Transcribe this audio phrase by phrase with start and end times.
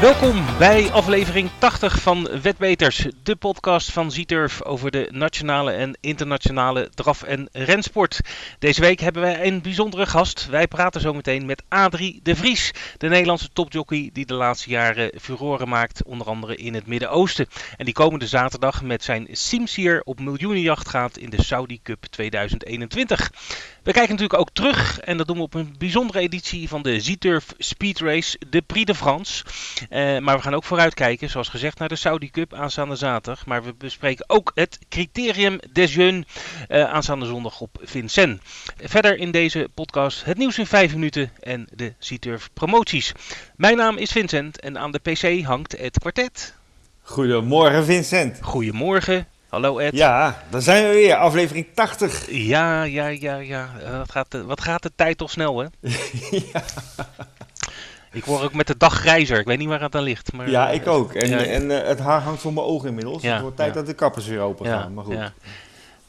[0.00, 6.90] Welkom bij aflevering 80 van Wetbeters, de podcast van Zieturf over de nationale en internationale
[6.94, 8.20] draf- en rensport.
[8.58, 10.46] Deze week hebben wij een bijzondere gast.
[10.46, 15.12] Wij praten zo meteen met Adrie de Vries, de Nederlandse topjockey die de laatste jaren
[15.20, 17.46] furoren maakt, onder andere in het Midden-Oosten.
[17.76, 23.30] En die komende zaterdag met zijn Simsier op miljoenenjacht gaat in de Saudi Cup 2021.
[23.90, 27.00] We kijken natuurlijk ook terug en dat doen we op een bijzondere editie van de
[27.00, 29.44] Zieturf Speed Race, de Prix de France.
[29.90, 33.46] Uh, maar we gaan ook vooruitkijken, zoals gezegd, naar de Saudi Cup aanstaande zaterdag.
[33.46, 36.24] Maar we bespreken ook het criterium des jeunes
[36.68, 38.40] uh, aanstaande zondag op Vincent.
[38.76, 43.12] Verder in deze podcast het nieuws in 5 minuten en de Zieturf promoties.
[43.56, 46.54] Mijn naam is Vincent en aan de PC hangt het kwartet.
[47.02, 48.38] Goedemorgen Vincent.
[48.42, 49.26] Goedemorgen.
[49.50, 49.96] Hallo Ed.
[49.96, 52.26] Ja, dan zijn we weer, aflevering 80.
[52.30, 53.68] Ja, ja, ja, ja.
[53.82, 55.66] Uh, wat, gaat de, wat gaat de tijd toch snel, hè?
[56.52, 56.62] ja.
[58.12, 59.38] Ik word ook met de dag grijzer.
[59.38, 60.32] Ik weet niet waar het aan ligt.
[60.32, 61.14] Maar, ja, ik ook.
[61.14, 61.38] En, ja.
[61.38, 63.22] en uh, het haar hangt voor mijn ogen inmiddels.
[63.22, 64.94] Ja, het wordt tijd dat de kappers weer open gaan.
[64.94, 65.32] Maar goed.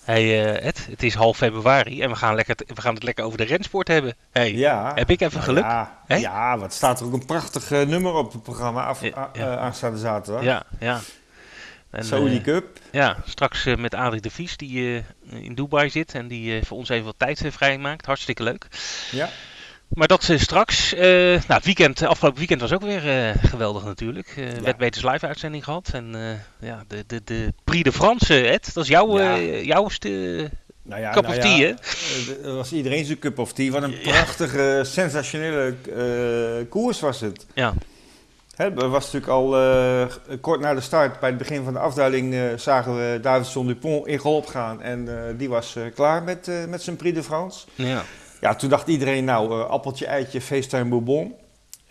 [0.04, 3.26] Hey uh, Ed, het is half februari en we gaan, lekker we gaan het lekker
[3.26, 4.16] over de rensport hebben.
[4.32, 4.92] Hey, ja.
[4.96, 5.64] Heb ik even geluk?
[5.64, 6.20] Ja, hey?
[6.20, 9.02] ja wat staat er ook een prachtig uh, nummer op het programma af,
[9.34, 10.44] ja, aanstaande zaterdag.
[10.44, 11.00] Ja, ja.
[11.92, 12.80] En, Saudi uh, Cup.
[12.92, 15.02] Ja, straks uh, met Adrie de Vries die uh,
[15.44, 18.06] in Dubai zit en die voor ons even wat tijd vrij maakt.
[18.06, 18.68] Hartstikke leuk.
[19.12, 19.30] Ja.
[19.88, 20.94] Maar dat is straks.
[20.94, 24.34] nou, het weekend, afgelopen weekend was ook weer geweldig natuurlijk.
[24.38, 25.12] Uh, ja.
[25.12, 25.90] Live uitzending gehad.
[25.94, 26.16] En
[26.60, 29.38] ja, de, de, de Prix de France, Ed, dat is jouw, ja.
[29.62, 29.88] jouw
[30.84, 31.74] nou ja, cup nou of tea, hè?
[32.44, 33.72] Dat was iedereen zijn cup of tea.
[33.72, 35.76] Wat een prachtige, sensationele
[36.70, 37.46] koers was het.
[37.54, 37.74] Ja.
[38.62, 40.06] Het was natuurlijk al uh,
[40.42, 44.08] kort na de start, bij het begin van de afdaling, uh, zagen we Davidson Dupont
[44.08, 44.82] in galop gaan.
[44.82, 47.66] En uh, die was klaar met, met zijn Prix de France.
[47.76, 48.04] Ja.
[48.42, 51.36] ja, toen dacht iedereen, nou, appeltje, eitje, FaceTime Bourbon.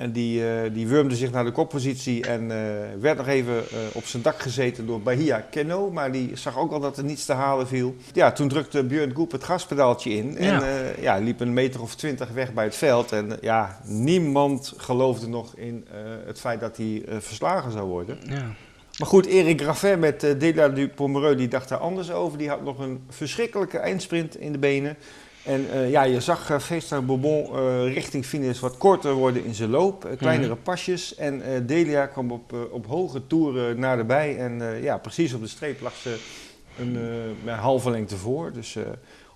[0.01, 2.49] En die, die wurmde zich naar de koppositie en
[3.01, 3.63] werd nog even
[3.93, 5.91] op zijn dak gezeten door Bahia Keno.
[5.91, 7.95] Maar die zag ook al dat er niets te halen viel.
[8.13, 10.37] Ja, toen drukte Björn Goep het gaspedaaltje in.
[10.37, 10.63] En ja.
[11.01, 13.13] ja, liep een meter of twintig weg bij het veld.
[13.13, 15.87] En ja, niemand geloofde nog in
[16.27, 18.19] het feit dat hij verslagen zou worden.
[18.29, 18.55] Ja.
[19.01, 22.39] Maar goed, Erik Graffet met uh, Dela du Pomereux, die dacht daar anders over.
[22.39, 24.97] Die had nog een verschrikkelijke eindsprint in de benen.
[25.43, 29.55] En uh, ja, je zag uh, Feestra Bourbon uh, richting finish wat korter worden in
[29.55, 30.09] zijn loop.
[30.19, 30.63] kleinere mm.
[30.63, 31.15] pasjes.
[31.15, 34.39] En Delia kwam op, op hoge toeren naderbij.
[34.39, 36.17] En ja, precies op de streep lag ze
[36.79, 36.95] een,
[37.47, 38.53] een halve lengte voor.
[38.53, 38.77] Dus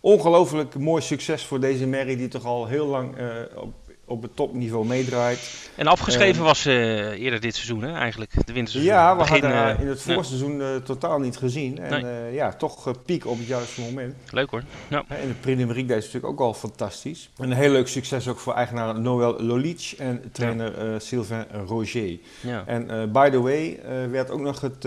[0.00, 3.14] ongelooflijk mooi succes voor deze Mary die toch al heel lang
[3.56, 3.74] op,
[4.06, 5.70] op het topniveau meedraait.
[5.76, 6.74] En afgeschreven uh, was uh,
[7.22, 8.92] eerder dit seizoen, hè, eigenlijk, de winterseizoen.
[8.92, 11.78] Ja, we Begin, hadden haar in het voorseizoen uh, totaal niet gezien.
[11.78, 12.32] En nee.
[12.32, 14.14] ja, toch piek op het juiste moment.
[14.30, 14.62] Leuk hoor.
[14.88, 15.04] Ja.
[15.08, 17.30] En de Prix de is natuurlijk ook al fantastisch.
[17.36, 21.00] En een heel leuk succes ook voor eigenaar Noël Lolic en trainer.
[21.00, 22.18] Sylvain Roger.
[22.40, 22.62] Ja.
[22.66, 24.86] En by the way, werd ook nog het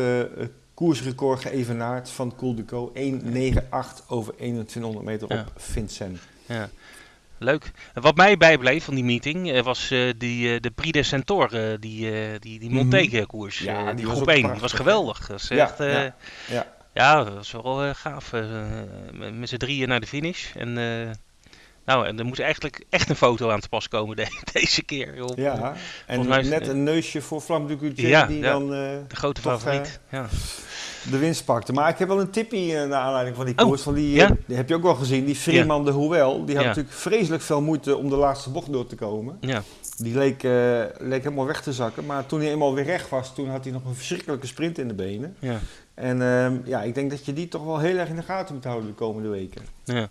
[0.78, 2.92] koersrecord geëvenaard van Cool de Co.
[2.96, 6.20] 1,98 over 2100 meter op Vincent.
[6.46, 6.70] Ja.
[7.40, 7.72] Leuk.
[7.94, 11.78] Wat mij bijbleef van die meeting was uh, die, uh, de Prix de Centaur, uh,
[11.80, 13.60] die, die, die Montaigne-koers.
[13.60, 14.48] Ja, die groep 1.
[14.48, 15.20] Dat was geweldig.
[15.20, 16.16] Dat was ja, echt, ja,
[16.48, 16.68] ja.
[16.94, 18.32] ja, dat was wel gaaf.
[19.12, 20.56] met z'n drieën naar de finish.
[20.56, 20.74] En,
[21.86, 25.16] nou, en er moest eigenlijk echt een foto aan te pas komen de, deze keer.
[25.16, 25.38] Joh.
[25.38, 25.76] Ja,
[26.06, 28.70] en net een neusje voor Flam du Goutier, ja, die dan...
[28.70, 30.28] de grote toch, favoriet, ja
[31.10, 31.74] de winst pakte.
[31.74, 33.80] Maar ik heb wel een tippie uh, naar aanleiding van die koers.
[33.80, 34.36] Oh, van die, ja?
[34.46, 35.26] die heb je ook wel gezien.
[35.26, 36.46] Die Freeman de Hoewel.
[36.46, 39.38] Die had natuurlijk vreselijk veel moeite om de laatste bocht door te komen.
[39.42, 39.64] Ja.
[39.98, 42.06] Die leek, uh, leek helemaal weg te zakken.
[42.06, 44.88] Maar toen hij eenmaal weer recht was, toen had hij nog een verschrikkelijke sprint in
[44.88, 45.36] de benen.
[45.40, 45.60] Ja.
[45.94, 48.56] En uh, ja, ik denk dat je die toch wel heel erg in de gaten
[48.56, 49.62] moet houden de komende weken.
[49.84, 50.10] Ja, oké.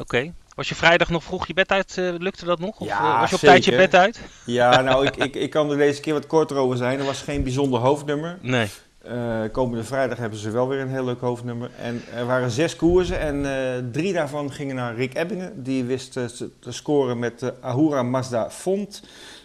[0.00, 0.32] Okay.
[0.54, 1.96] Was je vrijdag nog vroeg je bed uit?
[1.96, 2.80] Uh, lukte dat nog?
[2.80, 4.20] Of ja, was je op tijd je bed uit?
[4.44, 6.98] Ja, nou, ik, ik, ik kan er deze keer wat korter over zijn.
[6.98, 8.38] Er was geen bijzonder hoofdnummer.
[8.42, 8.68] Nee.
[9.06, 11.70] Uh, komende vrijdag hebben ze wel weer een heel leuk hoofdnummer.
[11.78, 15.62] En er waren zes koersen en uh, drie daarvan gingen naar Rick Ebbingen.
[15.62, 16.24] Die wist uh,
[16.58, 19.02] te scoren met de Ahura Mazda Font.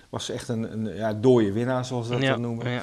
[0.10, 2.66] Was echt een, een ja, dode winnaar, zoals ze dat ja, noemen.
[2.66, 2.82] Ja, ja.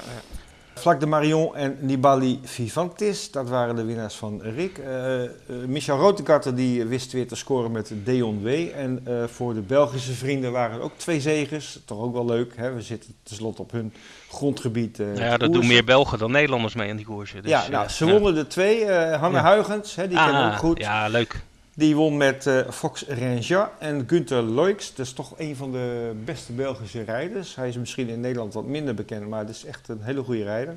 [0.82, 4.78] Vlak de Marion en Nibali Vivantis, dat waren de winnaars van Rick.
[4.78, 5.28] Uh, uh,
[5.66, 8.46] Michel Rotekarter die wist weer te scoren met Deon W.
[8.76, 11.80] En uh, voor de Belgische vrienden waren er ook twee zegers.
[11.84, 12.72] Toch ook wel leuk, hè?
[12.72, 13.92] we zitten tenslotte op hun
[14.30, 14.96] grondgebied.
[14.96, 15.52] ja, dat koersen.
[15.52, 17.42] doen meer Belgen dan Nederlanders mee aan die koersen.
[17.42, 18.90] Dus, ja, nou, ze wonnen de twee.
[18.90, 19.54] Hanne ja.
[19.54, 20.78] Huygens, hè, die ah, kennen we ook goed.
[20.78, 21.42] Ja, leuk.
[21.74, 24.94] Die won met uh, Fox Ranger en Gunther Loix.
[24.94, 27.54] Dat is toch een van de beste Belgische rijders.
[27.54, 30.42] Hij is misschien in Nederland wat minder bekend, maar het is echt een hele goede
[30.42, 30.76] rijder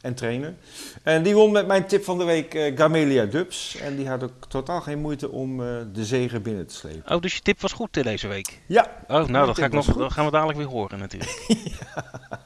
[0.00, 0.54] en trainer.
[1.02, 3.76] En die won met mijn tip van de week uh, Gamelia Dubs.
[3.76, 7.14] En die had ook totaal geen moeite om uh, de zegen binnen te slepen.
[7.14, 8.60] Oh, dus je tip was goed deze week?
[8.66, 9.04] Ja.
[9.08, 11.44] Oh, nou, dat, ga ik nog, dat gaan we dadelijk weer horen natuurlijk.
[11.48, 12.04] ja.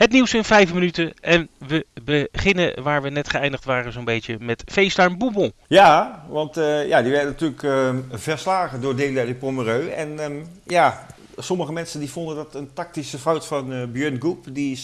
[0.00, 1.12] Het nieuws in vijf minuten.
[1.20, 5.52] En we beginnen waar we net geëindigd waren, zo'n beetje met FaceTime Boebel.
[5.66, 9.94] Ja, want uh, ja, die werden natuurlijk uh, verslagen door Dela Pomereux.
[9.94, 11.06] En um, ja,
[11.36, 14.44] sommige mensen die vonden dat een tactische fout van uh, Björn Goep.
[14.50, 14.78] Die,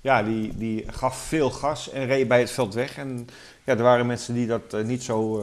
[0.00, 2.96] ja, die, die gaf veel gas en reed bij het veld weg.
[2.96, 3.28] En
[3.64, 5.42] ja, er waren mensen die dat niet zo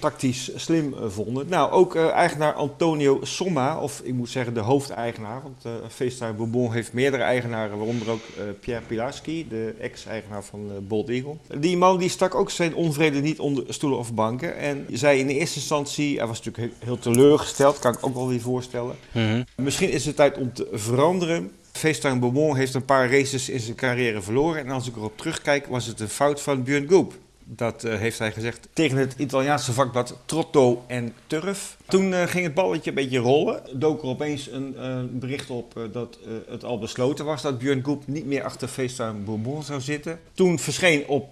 [0.00, 1.48] tactisch slim uh, vonden.
[1.48, 6.32] Nou, ook uh, eigenaar Antonio Somma, of ik moet zeggen de hoofdeigenaar, want uh, FaceTime
[6.32, 8.20] Bourbon heeft meerdere eigenaren, waaronder ook
[8.60, 11.36] Pierre Pilarski, de ex-eigenaar van Bold Eagle.
[11.58, 15.26] Die man die stak ook zijn onvrede niet onder stoelen of banken en zei in
[15.26, 18.96] de eerste instantie, hij was natuurlijk heel, teleurgesteld, kan ik ook wel weer voorstellen.
[19.12, 21.50] Mm Misschien is het tijd om te veranderen.
[21.72, 25.66] FaceTime Bourbon heeft een paar races in zijn carrière verloren en als ik erop terugkijk
[25.66, 27.14] was het een fout van Björn Goop.
[27.52, 31.76] Dat uh, heeft hij gezegd tegen het Italiaanse vakblad Trotto en Turf.
[31.86, 33.62] Toen uh, ging het balletje een beetje rollen.
[33.72, 36.18] Dook er opeens een uh, bericht op dat
[36.48, 40.20] het al besloten was dat Björn Goep niet meer achter FaceTime Bourbon zou zitten.
[40.32, 41.30] Toen verscheen op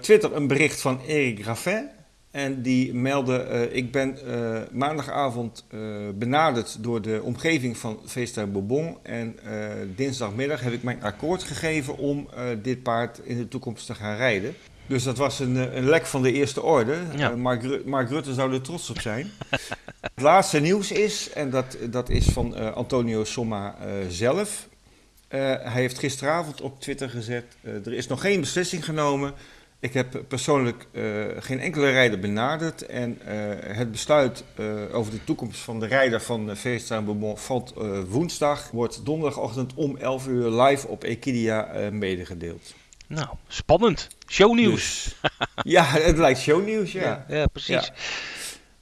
[0.00, 1.88] Twitter een bericht van Eric Raffin.
[2.30, 4.18] En die meldde, ik ben
[4.72, 5.64] maandagavond
[6.14, 8.96] benaderd door de omgeving van FaceTime Bourbon.
[9.02, 9.36] En
[9.96, 12.28] dinsdagmiddag heb ik mijn akkoord gegeven om
[12.62, 14.54] dit paard in de toekomst te gaan rijden.
[14.88, 16.96] Dus dat was een, eh, een lek van de eerste orde.
[17.16, 17.30] Ja.
[17.30, 19.30] Uh, Mark, Mark, Rutte zou er trots op zijn.
[20.00, 24.68] het laatste nieuws is, en dat, dat is van uh, Antonio Somma uh, zelf.
[25.28, 29.32] hij heeft gisteravond op Twitter gezet: er is nog geen beslissing genomen.
[29.80, 30.86] Ik heb persoonlijk
[31.38, 32.86] geen enkele rijder benaderd.
[32.86, 33.18] En
[33.62, 34.44] het besluit
[34.92, 37.74] over de toekomst van de rijder van uh, Beaumont valt
[38.08, 38.70] woensdag.
[38.70, 42.74] Wordt donderdagochtend om 11 uur live op Equidia medegedeeld.
[43.06, 44.08] Nou, spannend.
[44.28, 45.16] Shownieuws.
[45.22, 45.30] Dus,
[45.62, 47.24] ja, het lijkt shownieuws, ja.
[47.28, 47.36] ja.
[47.36, 47.86] Ja, precies.
[47.86, 47.92] Ja.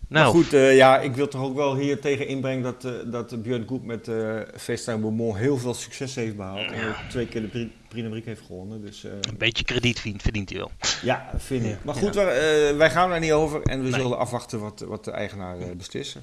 [0.09, 0.25] Nou.
[0.25, 3.43] Maar goed, uh, ja, ik wil toch ook wel hier tegen inbrengen dat, uh, dat
[3.43, 6.71] Björn Goep met uh, FaceTime Beaumont heel veel succes heeft behaald.
[6.71, 8.81] En twee keer de Prix heeft gewonnen.
[8.81, 10.71] Dus, Een beetje krediet verdient hij wel.
[11.03, 11.77] Ja, vind ik.
[11.83, 14.01] Maar goed, wij, wij, gaan daar niet over en we nee.
[14.01, 16.23] zullen afwachten wat, wat de eigenaar beslissen.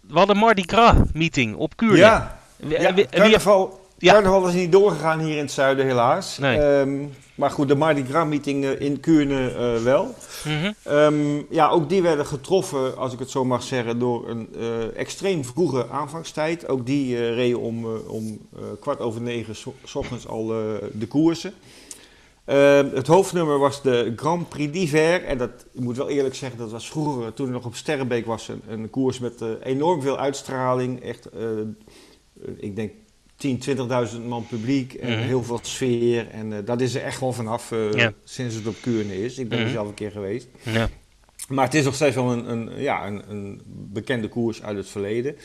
[0.00, 1.96] We hadden een Mardi Gras meeting op Kuurne.
[1.96, 4.12] Ja, ja carnaval, ja.
[4.12, 6.38] carnaval is niet doorgegaan hier in het zuiden helaas.
[6.38, 6.58] Nee.
[6.58, 10.14] Um, maar goed, de Mardi Gras meeting eh, in Kuurne uh, wel.
[10.44, 14.48] Mm um, ja, ook die werden getroffen, als ik het zo mag zeggen, door een
[14.58, 16.68] uh, extreem vroege aanvangstijd.
[16.68, 18.48] Ook die uh, reden om, om
[18.80, 20.46] kwart over negen s ochtends al
[20.92, 21.52] de koersen.
[22.44, 25.24] Ehm, het hoofdnummer was de Grand Prix d'Hiver.
[25.24, 28.26] En dat, ik moet wel eerlijk zeggen, dat was vroeger, toen er nog op Sterrenbeek
[28.26, 31.02] was, een, een koers met enorm veel uitstraling.
[31.02, 31.28] Echt,
[32.56, 32.92] ik denk
[33.40, 33.62] 10,
[34.14, 35.26] 20.000 man publiek en mhm.
[35.26, 36.28] heel veel sfeer.
[36.30, 38.12] En uh, dat is er echt wel vanaf uh, ja.
[38.24, 39.38] sinds het op Kuurne is.
[39.38, 40.48] Ik ben mm er zelf een keer geweest.
[40.62, 40.88] Ja.
[41.48, 44.88] Maar het is nog steeds wel een, een ja, een, een, bekende koers uit het
[44.88, 45.36] verleden.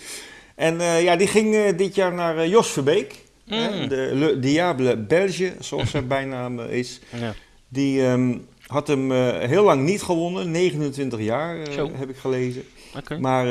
[0.55, 3.23] En uh, ja, die ging dit jaar naar Jos Verbeek.
[3.45, 3.87] Mm.
[3.87, 6.99] de Le Diable Belge, zoals zijn bijnaam is.
[7.19, 7.33] Ja.
[7.67, 10.51] Die um, had hem heel lang niet gewonnen.
[10.51, 11.57] 29 jaar
[11.97, 12.63] heb ik gelezen.
[12.97, 13.17] Okay.
[13.17, 13.45] Maar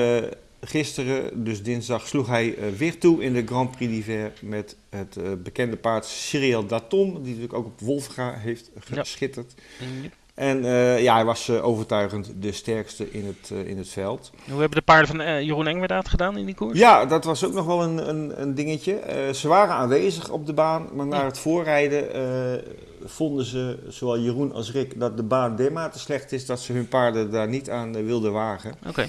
[0.64, 5.16] Gisteren, dus dinsdag, sloeg hij uh, weer toe in de Grand Prix d'Hiver met het
[5.18, 9.54] uh, bekende paard Cyril Daton, die natuurlijk ook op Wolfga heeft geschitterd.
[9.78, 10.08] Ja.
[10.34, 14.30] En uh, ja, hij was overtuigend de sterkste in het, in het veld.
[14.50, 16.78] Hoe hebben de paarden van Jeroen Engwerdaat gedaan in die koers?
[16.78, 19.30] Ja, dat was ook nog wel een, een, een dingetje.
[19.34, 22.08] ze waren aanwezig op de baan, maar na het voorrijden
[23.04, 26.88] vonden ze, zowel Jeroen als Rick, dat de baan dermate slecht is dat ze hun
[26.88, 28.74] paarden daar niet aan wilden wagen.
[28.86, 29.08] Oké.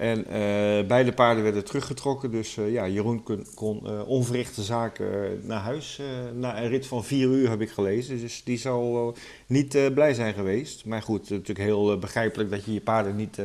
[0.00, 2.30] En uh, beide paarden werden teruggetrokken.
[2.30, 3.22] Dus uh, ja, Jeroen
[3.54, 6.00] kon, uh, onverrichte zaken naar huis.
[6.34, 8.20] na een rit van vier uur heb ik gelezen.
[8.20, 9.16] Dus die zal
[9.46, 10.84] niet blij zijn geweest.
[10.84, 13.38] Maar goed, natuurlijk heel begrijpelijk dat je je paarden niet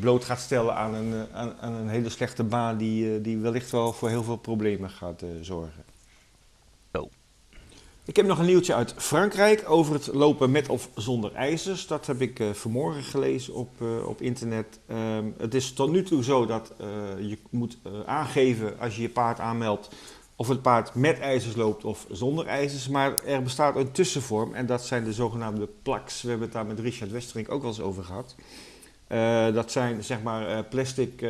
[0.00, 1.26] bloot gaat stellen aan een,
[1.60, 2.76] een hele slechte baan.
[2.76, 5.83] Die, die wellicht wel voor heel veel problemen gaat zorgen.
[8.06, 11.86] Ik heb nog een nieuwtje uit Frankrijk over het lopen met of zonder ijzers.
[11.86, 14.78] Dat heb ik uh, vanmorgen gelezen op, uh, op internet.
[14.90, 16.86] Um, het is tot nu toe zo dat uh,
[17.28, 19.88] je moet aangeven als je je paard aanmeldt
[20.36, 22.88] of het paard met ijzers loopt of zonder ijzers.
[22.88, 26.22] Maar er bestaat een tussenvorm en dat zijn de zogenaamde plaks.
[26.22, 28.34] We hebben het daar met Richard Westerink ook wel eens over gehad.
[29.54, 31.20] dat zijn zeg maar plastic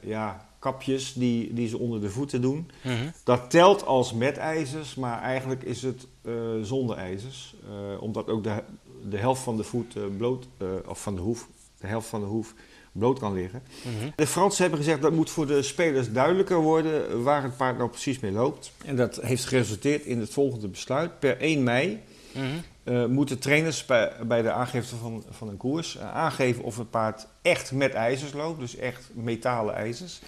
[0.00, 2.70] ja, kapjes die, die ze onder de voeten doen.
[2.82, 3.08] Mhm.
[3.24, 7.54] Dat telt als met ijzers, maar eigenlijk is het uh, zonder ijzers.
[7.68, 8.62] Uh, omdat ook de,
[9.08, 10.46] de helft van de voet uh, bloot,
[10.86, 11.48] of van de hoef,
[11.80, 12.54] de helft van de hoef
[12.92, 13.62] bloot kan liggen.
[13.82, 14.10] Mhm.
[14.16, 17.90] De Fransen hebben gezegd dat moet voor de spelers duidelijker worden waar het paard nou
[17.90, 18.72] precies mee loopt.
[18.84, 21.18] En dat heeft geresulteerd in het volgende besluit.
[21.18, 22.00] Per 1 mei
[22.32, 23.10] mhm.
[23.10, 27.72] moeten trainers bij, bij de aangifte van, van een koers aangeven of het paard echt
[27.72, 30.20] met ijzers loopt, dus echt metalen ijzers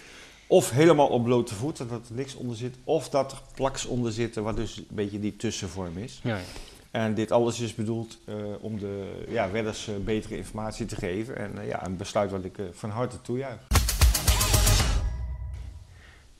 [0.46, 2.74] of helemaal op blote voeten, dat er niks onder zit.
[2.84, 6.20] Of dat er plaks onder zitten, wat dus een beetje die tussenvorm is.
[6.22, 6.42] Ja, ja.
[6.90, 11.36] En dit alles is bedoeld eh, om de ja, wedders eh, betere informatie te geven.
[11.36, 13.58] En eh, ja, een besluit wat ik van harte toejuich.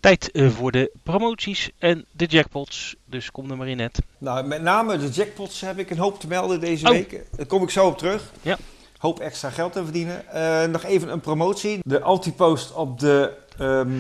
[0.01, 2.97] Tijd voor de promoties en de jackpots.
[3.05, 3.99] Dus kom er maar in, Ed.
[4.19, 6.91] Nou, met name de jackpots heb ik een hoop te melden deze Oh.
[6.91, 7.25] week.
[7.37, 8.33] Daar kom ik zo op terug.
[8.43, 8.59] Ja.
[8.99, 10.25] Hoop extra geld te verdienen.
[10.71, 11.81] Nog even een promotie.
[11.85, 13.91] De antipost op de ehm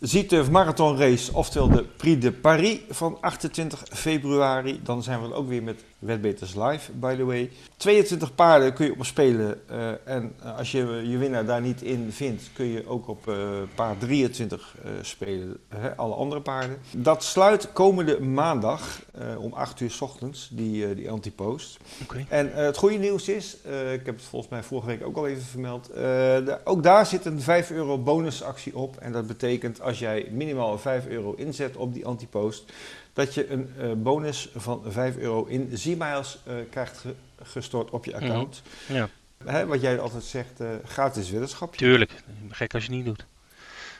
[0.00, 4.80] Zieturf Marathon Race, oftewel de Prix de Paris van 28 februari.
[4.82, 7.50] Dan zijn we er ook weer met Wetbeters Live, by the way.
[7.76, 9.68] 22 paarden kun je op spelen.
[9.68, 13.28] eh, en eh, als je je winnaar daar niet in vindt, kun je ook op
[13.28, 13.36] eh,
[13.74, 15.56] paard 23 eh, spelen.
[15.68, 16.76] Hè, alle andere paarden.
[16.90, 19.00] Dat sluit komende maandag
[19.38, 21.78] om 8 uur s ochtends, die, die antipost.
[22.02, 22.24] Oké.
[22.28, 23.56] En het goede nieuws is,
[23.92, 27.24] ik heb het volgens mij vorige week ook al even vermeld, de- ook daar zit
[27.24, 28.96] een 5 euro bonusactie op.
[28.96, 32.72] En dat betekent als jij minimaal 5 euro inzet op die antipost,
[33.12, 38.04] dat je een eh, bonus van 5 euro in Z-miles eh, krijgt ge- gestort op
[38.04, 38.62] je account.
[38.88, 39.08] Ja,
[39.44, 41.78] Hè, wat jij altijd zegt, eh, gratis weddenschapje.
[41.78, 42.12] tuurlijk.
[42.48, 43.26] Gek als je het niet doet.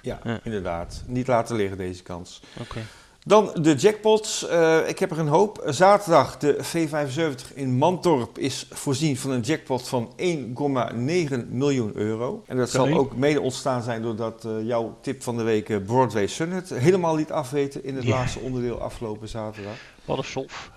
[0.03, 0.41] Ja, Ja.
[0.45, 1.03] inderdaad.
[1.07, 2.43] Niet laten liggen deze kans.
[2.61, 2.81] Oké.
[3.27, 4.47] Dan de jackpots.
[4.47, 5.63] Eh, ik heb er een hoop.
[5.67, 12.43] Zaterdag de V75 in Mantorp is voorzien van een jackpot van 1,9 miljoen euro.
[12.47, 15.77] En dat zal ook mede ontstaan zijn doordat eh, jouw tip van de week eh,
[15.87, 19.77] Broadway Sun het helemaal liet afweten in het laatste onderdeel afgelopen zaterdag.
[20.05, 20.71] Wat een sof.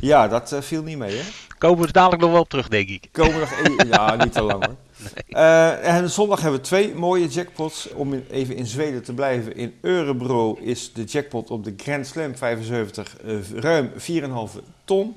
[0.00, 1.24] Ja, dat viel niet mee hè.
[1.60, 3.08] Komen we dadelijk nog wel op terug, denk ik.
[3.12, 3.38] Komen we
[3.78, 4.76] nog ja, niet te lang hoor.
[5.28, 7.88] Eh, en zondag hebben we twee mooie jackpots.
[7.92, 9.56] Om in- even in Zweden te blijven.
[9.56, 15.16] In Eurebro is de jackpot op de Grand Slam 75 eh, ruim 4,5 ton.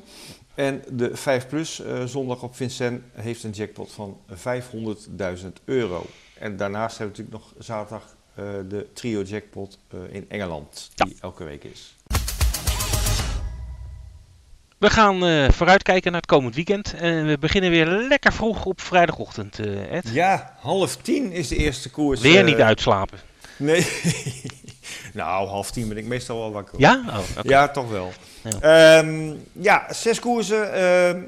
[0.55, 6.05] En de 5 Plus eh, zondag op Vincent heeft een jackpot van 500.000 euro.
[6.39, 8.15] En daarnaast hebben we natuurlijk nog zaterdag
[8.67, 9.77] de trio jackpot
[10.11, 10.89] in Engeland.
[10.95, 11.95] Die elke week is.
[14.83, 16.93] We gaan eh, vooruitkijken naar het komend weekend.
[16.93, 20.09] En we beginnen weer lekker vroeg op vrijdagochtend, eh, Ed.
[20.11, 22.21] Ja, half tien is de eerste koers.
[22.21, 23.19] Weer eh, niet uitslapen.
[23.57, 23.87] Nee.
[25.13, 26.79] nou, half tien ben ik meestal wel wakker.
[26.79, 27.03] Ja?
[27.07, 27.43] Oh.
[27.43, 28.13] Ja, toch wel.
[28.41, 28.57] Ja.
[28.61, 29.05] Ja,
[29.51, 31.21] ja zes koersen ehm,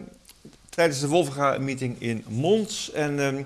[0.70, 2.92] tijdens de Wolfga-meeting in Mons.
[2.92, 3.44] En ehm,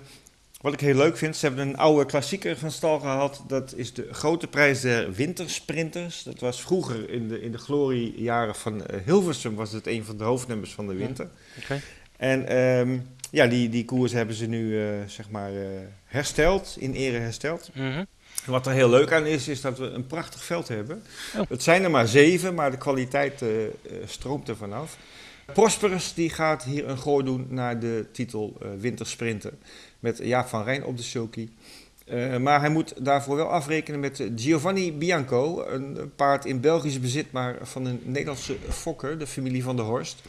[0.62, 3.44] wat ik heel leuk vind, ze hebben een oude klassieker van stal gehad.
[3.48, 6.24] Dat is de grote prijs der wintersprinters.
[6.24, 10.18] Dat was vroeger in de, in de gloriejaren van eh, Hilversum was het een van
[10.18, 11.30] de hoofdnummers van de winter.
[11.64, 11.82] Oké.
[12.18, 12.98] En ehm,
[13.32, 15.68] ja, die, die koers hebben ze nu eh, zeg maar eh,
[16.06, 17.70] hersteld, in ere hersteld.
[17.74, 18.04] Mhm.
[18.46, 21.04] Wat er heel leuk aan is, is dat we een prachtig veld hebben.
[21.38, 21.50] Oh.
[21.50, 23.50] Het zijn er maar zeven, maar de kwaliteit eh,
[24.06, 24.98] stroomt er vanaf.
[25.54, 29.54] Prosperus die gaat hier een gooi doen naar de titel Wintersprinter.
[30.00, 31.50] Met Jaap van Rijn op de sulky.
[32.06, 35.66] Eh, maar hij moet daarvoor wel afrekenen met Giovanni Bianco.
[35.68, 40.22] Een paard in Belgisch bezit, maar van een Nederlandse fokker, de familie van der Horst.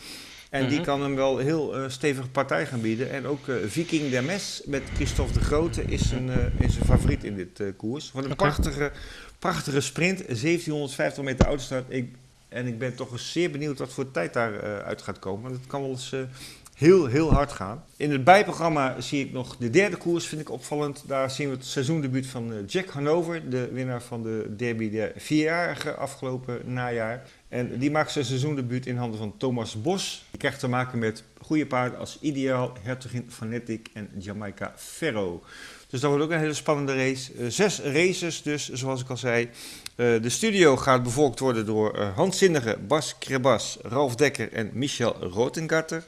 [0.50, 0.84] En die Mhm.
[0.86, 3.10] kan hem wel heel eh, stevige partij gaan bieden.
[3.10, 7.36] En ook eh, Viking Dermes met Christophe de Grote is een, is een favoriet in
[7.36, 8.12] dit koers.
[8.12, 8.92] Wat een prachtige,
[9.38, 10.18] prachtige sprint.
[10.18, 11.84] 1750 meter autostart.
[11.88, 12.14] Ik,
[12.48, 15.42] en ik ben toch eens zeer benieuwd wat voor tijd daaruit uit gaat komen.
[15.42, 16.14] Want het kan wel eens
[16.80, 17.84] heel, heel hard gaan.
[17.96, 21.04] In het bijprogramma zie ik nog de derde koers, vind ik opvallend.
[21.06, 23.50] Daar zien we het seizoendebuut van eh, Jack Hanover.
[23.50, 27.22] De winnaar van de derby der vierjarige afgelopen najaar.
[27.48, 30.24] En die maakt zijn seizoendebuut in handen van Thomas Bos.
[30.30, 35.42] Die krijgt te maken met goede paarden als Ideaal, Hertogin Fanatic en Jamaica Ferro.
[35.88, 37.32] Dus dat wordt ook een hele spannende race.
[37.32, 39.44] Eh, zes races dus, zoals ik al zei.
[39.44, 44.70] Eh, de studio gaat bevolkt worden door eh Hans Zinnige, Bas Krebas, Ralf Dekker en
[44.72, 46.04] Michel Rotengarter.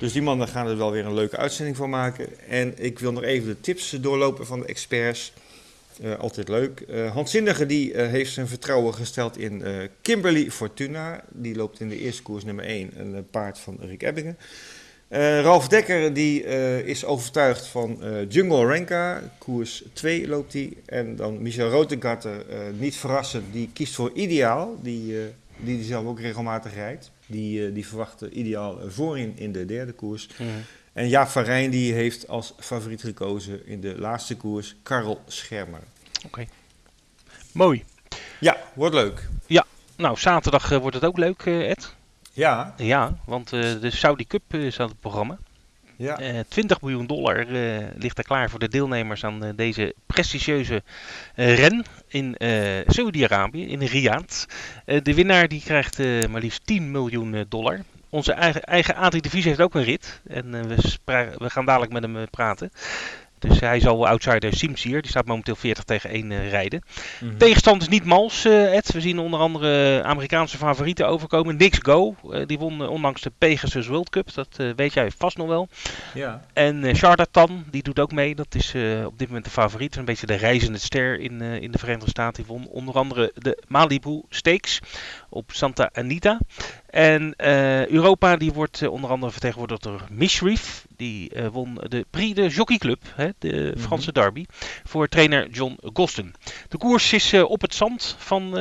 [0.00, 2.48] Dus die mannen gaan er wel weer een leuke uitzending van maken.
[2.48, 5.32] En ik wil nog even de tips doorlopen van de experts.
[6.02, 6.84] Eh, altijd leuk.
[7.24, 9.64] Zinnige die, eh, heeft zijn vertrouwen gesteld in
[10.02, 11.24] Kimberly Fortuna.
[11.28, 14.38] Die loopt in de eerste koers nummer 1, een paard van Rick Ebbingen.
[15.42, 16.44] Ralf Dekker die,
[16.84, 19.32] is overtuigd van Jungle Renka.
[19.38, 20.72] Koers 2 loopt hij.
[20.86, 24.78] En dan Michel Rotengarter, eh, niet verrassend, die kiest voor Ideaal.
[24.82, 25.16] Die
[25.64, 27.10] die hij zelf ook regelmatig rijdt.
[27.26, 30.28] Die, eh, die verwachten Ideaal voorin in de derde koers.
[30.38, 30.48] Mhm.
[30.92, 35.80] En Jaap van Rijn die heeft als favoriet gekozen in de laatste koers Karel Schermer.
[37.52, 37.84] Mooi.
[38.40, 39.28] Ja, wordt leuk.
[39.96, 41.94] Nou, zaterdag eh, wordt het ook leuk, eh, Ed.
[42.32, 45.38] Ja, Ja, want de Saudi Cup is aan het programma.
[46.00, 46.18] Ja.
[46.18, 50.82] Eh 20 miljoen dollar eh, ligt er klaar voor de deelnemers aan eh, deze prestigieuze
[51.34, 54.44] eh, ren in eh Saudi-Arabië, in Riyadh.
[54.84, 57.80] Eh, de winnaar die krijgt eh, maar liefst 10 miljoen eh, dollar.
[58.08, 60.20] Onze eigen, eigen Adrie de Vries heeft ook een rit.
[60.28, 62.70] En eh, we, we gaan dadelijk met hem eh, praten.
[63.40, 66.82] Dus hij zal outsider Simsier, die staat momenteel 40 tegen 1 rijden.
[67.20, 67.36] Mhm.
[67.36, 68.92] Tegenstand is niet mals, Ed.
[68.92, 71.56] We zien onder andere Amerikaanse favorieten overkomen.
[71.56, 72.14] Nix Go,
[72.46, 74.34] die won onlangs de Pegasus World Cup.
[74.34, 75.68] Dat weet jij vast nog wel.
[76.14, 76.44] Ja.
[76.52, 78.34] En Charlatan, die doet ook mee.
[78.34, 79.96] Dat is op dit moment de favoriet.
[79.96, 82.44] Een beetje de reizende ster in, in de Verenigde Staten.
[82.44, 84.80] Die won onder andere de Malibu Stakes
[85.28, 86.38] op Santa Anita.
[86.90, 87.34] En
[87.92, 90.84] Europa die wordt onder andere vertegenwoordigd door Mishreef.
[90.96, 94.44] Die won de Prix de Jockey Club, hè, de Franse derby,
[94.84, 96.34] voor trainer John Gosden.
[96.68, 98.58] De koers is op het zand van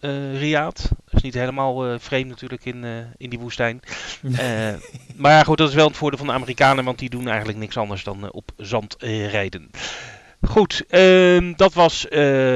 [0.00, 0.82] uh, Riyadh.
[0.82, 3.80] Dat is niet helemaal uh, vreemd natuurlijk in, uh, in die woestijn.
[5.16, 7.76] maar goed, dat is wel het voordeel van de Amerikanen, want die doen eigenlijk niks
[7.76, 9.70] anders dan op zand rijden.
[10.40, 12.06] Goed, uh, dat, was,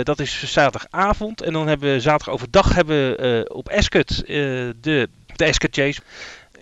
[0.02, 1.42] dat is zaterdagavond.
[1.42, 6.00] En dan hebben we zaterdag overdag hebben we, op Ascot de, de Ascot Chase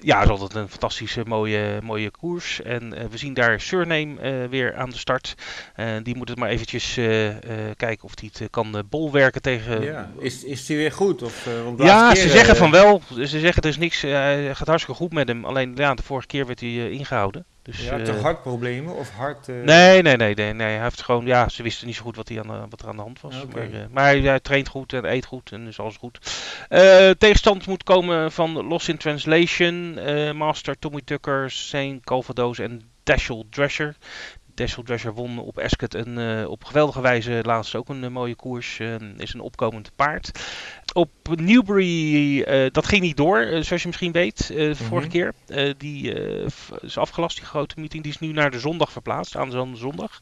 [0.03, 2.63] ja, het is altijd een fantastische mooie, mooie koers.
[2.63, 5.35] En we zien daar Surname weer aan de start.
[6.03, 6.95] Die moet het maar eventjes
[7.77, 9.83] kijken of hij het kan bolwerken tegen...
[9.83, 10.11] Ja.
[10.19, 11.23] Is, is hij weer goed?
[11.23, 13.03] Of, ja, keer, ze zeggen van wel.
[13.15, 14.03] Ze zeggen er is niks.
[14.03, 15.45] Hij gaat hartstikke goed met hem.
[15.45, 17.45] Alleen ja, de vorige keer werd hij ingehouden.
[17.71, 19.49] Dus, ja, toch hartproblemen of hart?
[19.49, 19.65] Uh...
[19.65, 20.67] Nee, nee, nee, nee, nee.
[20.67, 22.97] Hij heeft gewoon, ja, ze wisten niet zo goed wat, hij aan, wat er aan
[22.97, 23.43] de hand was.
[23.43, 23.69] Okay.
[23.69, 26.19] Maar, uh, maar hij, hij, traint goed en eet goed en is alles goed.
[26.69, 29.99] Uh, tegenstand moet komen van Lost in Translation,
[30.37, 33.97] Master Tommy Tucker, Saint Calvados en Dashel Drescher.
[34.55, 38.81] Dashel Drescher won op Ascot en op geweldige wijze laatst ook een mooie koers.
[39.17, 40.31] Is een opkomend paard.
[40.93, 44.75] Op Newbury, dat ging niet door, zoals je misschien weet, de mm -hmm.
[44.75, 45.35] vorige keer.
[45.77, 46.15] die
[46.81, 48.03] is afgelast, die grote meeting.
[48.03, 50.21] Die is nu naar de zondag verplaatst, aan zondag.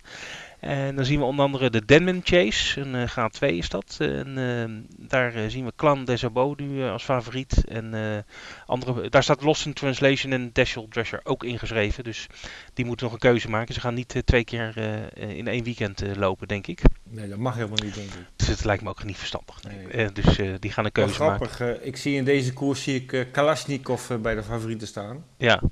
[0.60, 3.96] En dan zien we onder andere de Denman Chase, een uh, graad 2 is dat.
[3.98, 7.64] En uh, daar uh, zien we Clan des Abo nu als favoriet.
[7.64, 8.24] En
[8.66, 12.04] andere, daar staat Lost in Translation en Dashel Drescher ook ingeschreven.
[12.04, 12.26] Dus
[12.74, 13.74] die moeten nog een keuze maken.
[13.74, 14.76] Ze gaan niet twee keer
[15.16, 16.80] in één weekend lopen, denk ik.
[17.02, 18.26] Nee, dat mag helemaal niet, denk ik.
[18.37, 19.62] Dus het lijkt me ook niet verstandig.
[19.62, 20.12] Nee.
[20.12, 21.59] dus die gaan een keuze grappig.
[21.59, 21.87] maken.
[21.87, 25.24] ik zie in deze koers zie ik Kalashnikov bij de favorieten staan.
[25.37, 25.62] Ja.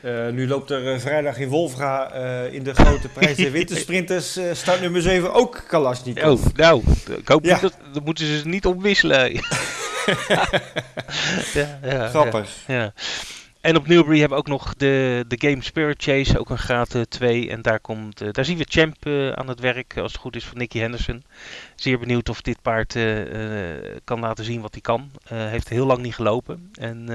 [0.00, 4.38] Uh, nu loopt er uh, vrijdag in Wolfga uh, in de grote prijs de wintersprinters
[4.52, 6.46] start nummer 7 ook Kalashnikov.
[6.46, 6.82] Oh, nou,
[7.16, 7.52] ik hoop ja.
[7.52, 9.32] niet dat, dat moeten ze niet opwisselen.
[11.54, 12.48] ja, ja, Grappig.
[12.66, 12.92] Ja.
[13.66, 16.96] En op Newbury hebben we ook nog de, de Game Spirit Chase, ook een graad
[17.08, 17.50] 2.
[17.50, 20.36] En daar, komt, uh, daar zien we Champ uh, aan het werk, als het goed
[20.36, 21.24] is, van Nicky Henderson.
[21.74, 22.96] Zeer benieuwd of dit paard
[24.04, 25.10] kan laten zien wat hij kan.
[25.28, 26.70] heeft heel lang niet gelopen.
[26.74, 27.06] En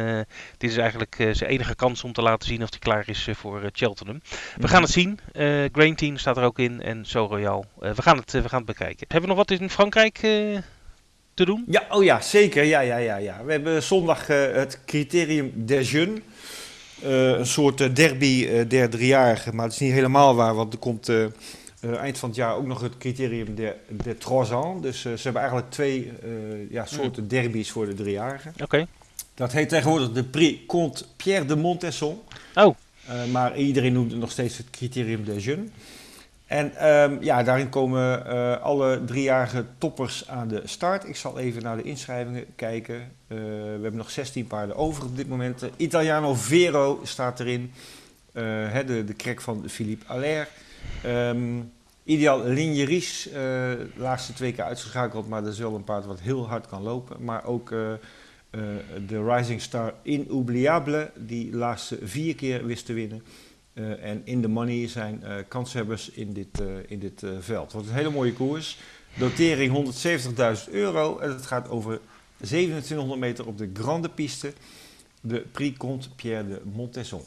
[0.57, 3.69] dit is eigenlijk zijn enige kans om te laten zien of hij klaar is voor
[3.71, 4.21] Cheltenham.
[4.57, 5.19] We gaan het zien.
[5.71, 7.65] Grain Team staat er ook in en So Royal.
[7.79, 9.05] we, gaan het, we gaan het bekijken.
[9.07, 10.17] Hebben we nog wat in Frankrijk
[11.33, 11.63] te doen?
[11.67, 12.63] Ja, oh ja, zeker.
[12.63, 13.43] Ja, ja, ja, ja.
[13.45, 16.19] We hebben zondag het criterium des jeunes.
[17.03, 20.79] Uh, een soort derby uh, der driejarigen, maar het is niet helemaal waar, want er
[20.79, 21.11] komt
[21.99, 24.81] eind van het jaar ook nog het criterium der, der trois ans.
[24.81, 26.11] Dus ze hebben eigenlijk twee
[26.69, 28.51] ja, soorten derbies voor de driejarigen.
[28.53, 28.63] Oké.
[28.63, 28.87] Okay.
[29.33, 32.19] Dat heet tegenwoordig de Prix Comte Pierre de Montesson.
[32.55, 32.75] Oh.
[33.31, 35.69] maar iedereen noemt het nog steeds het criterium des jeunes.
[36.51, 41.07] En um, ja, daarin komen uh, alle driejarige toppers aan de start.
[41.07, 42.95] Ik zal even naar de inschrijvingen kijken.
[42.95, 45.65] Uh, we hebben nog 16 paarden over op dit moment.
[45.77, 47.71] Italiano Vero staat erin.
[48.33, 50.47] Hè, de, de krek van Philippe Allaire.
[51.05, 51.71] Um,
[52.03, 56.47] Ideal Ligneris, de laatste twee keer uitgeschakeld, maar dat is wel een paard wat heel
[56.47, 57.23] hard kan lopen.
[57.23, 57.69] Maar ook
[59.07, 63.23] de Rising Star Inoubliable, die de laatste vier keer wist te winnen.
[63.81, 67.71] Uh, en in de money zijn uh, kanshebbers in dit, uh, in dit veld.
[67.71, 68.77] Wordt een hele mooie koers.
[69.17, 69.93] Dotering
[70.67, 71.19] 170.000 euro.
[71.19, 71.99] En het gaat over
[72.37, 74.53] 2700 meter op de grande piste.
[75.21, 77.23] De Prix Comte Pierre de Montesson.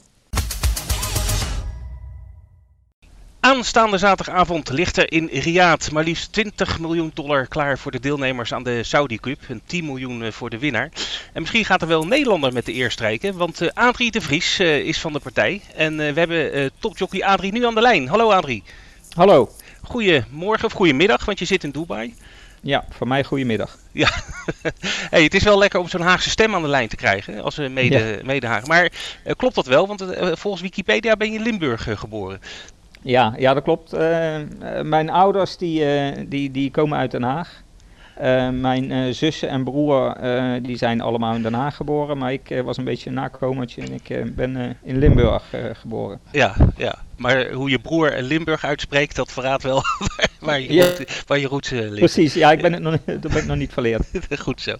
[3.44, 8.52] Aanstaande zaterdagavond ligt er in Riyadh maar liefst 20 miljoen dollar klaar voor de deelnemers
[8.52, 9.38] aan de Saudi Cup.
[9.48, 10.90] En 10 miljoen voor de winnaar.
[11.33, 13.37] En misschien gaat er wel een Nederlander met de eer strijken.
[13.37, 15.61] Want uh, Adrie de Vries uh, is van de partij.
[15.74, 18.09] En we hebben topjockey Adrie nu aan de lijn.
[18.09, 18.62] Hallo Adrie.
[19.14, 19.50] Hallo.
[19.83, 22.14] Goedemorgen of goedemiddag, want je zit in Dubai.
[22.61, 23.78] Ja, voor mij goedemiddag.
[23.92, 24.11] Ja,
[25.11, 27.57] hey, het is wel lekker om zo'n Haagse stem aan de lijn te krijgen als
[27.57, 28.24] mede, ja.
[28.24, 28.66] mede Haag.
[28.66, 28.92] Maar
[29.37, 29.87] klopt dat wel?
[29.87, 32.40] Want volgens Wikipedia ben je in Limburg geboren.
[33.04, 33.94] Ja, ja, dat klopt.
[33.94, 34.36] Uh,
[34.82, 37.62] mijn ouders die, uh, die, die komen uit Den Haag.
[38.22, 40.16] Uh, mijn zussen en broer
[40.62, 43.92] die zijn allemaal in Den Haag geboren, maar ik was een beetje een nakomertje en
[43.92, 46.20] ik ben in Limburg geboren.
[46.31, 49.83] Ja, ja, maar hoe je broer Limburg uitspreekt, dat verraadt wel
[50.40, 50.92] waar je, ja.
[51.27, 51.98] waar je roots liggen.
[51.98, 54.07] Precies, ja, ik ben het nog, dat ben ik nog niet verleerd.
[54.38, 54.70] Goed zo.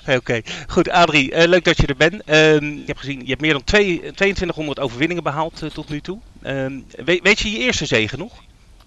[0.00, 0.44] Oké, okay.
[0.66, 2.22] goed Adrie, leuk dat je er bent.
[2.24, 6.18] Ehm, je hebt gezien, je hebt meer dan twee, 2200 overwinningen behaald tot nu toe.
[6.42, 6.72] Ehm,
[7.04, 8.32] weet, weet je je eerste zegen nog?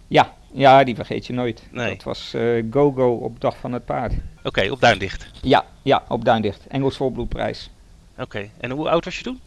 [0.07, 1.63] Ja, ja, die vergeet je nooit.
[1.71, 1.89] Nee.
[1.89, 4.13] Dat was eh, Go-Go op Dag van het Paard.
[4.43, 5.27] Oké, op Duindicht.
[5.41, 6.67] Ja, ja, op Duindicht.
[6.67, 7.69] Engels Volbloedprijs.
[8.17, 9.39] Oké, en hoe oud was je toen?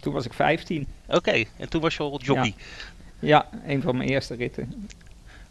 [0.00, 0.86] Toen was ik 15.
[1.08, 2.54] Oké, en toen was je al jockey.
[3.18, 4.88] Ja, een van mijn eerste ritten.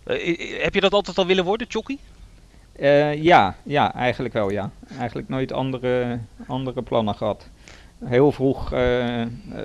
[0.04, 1.98] Eh, heb je dat altijd al willen worden, jockey?
[2.72, 4.72] Eh, ja, ja, eigenlijk wel ja.
[4.98, 7.48] Eigenlijk nooit andere, andere plannen gehad.
[8.06, 8.70] Heel vroeg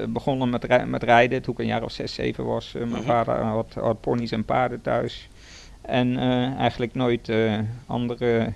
[0.09, 2.73] begonnen met, rij- met rijden toen ik een jaar of zes, zeven was.
[2.73, 3.03] Mijn Mhm.
[3.03, 5.29] vader had, had ponies en paarden thuis.
[5.87, 8.53] En eh, eigenlijk nooit eh, andere,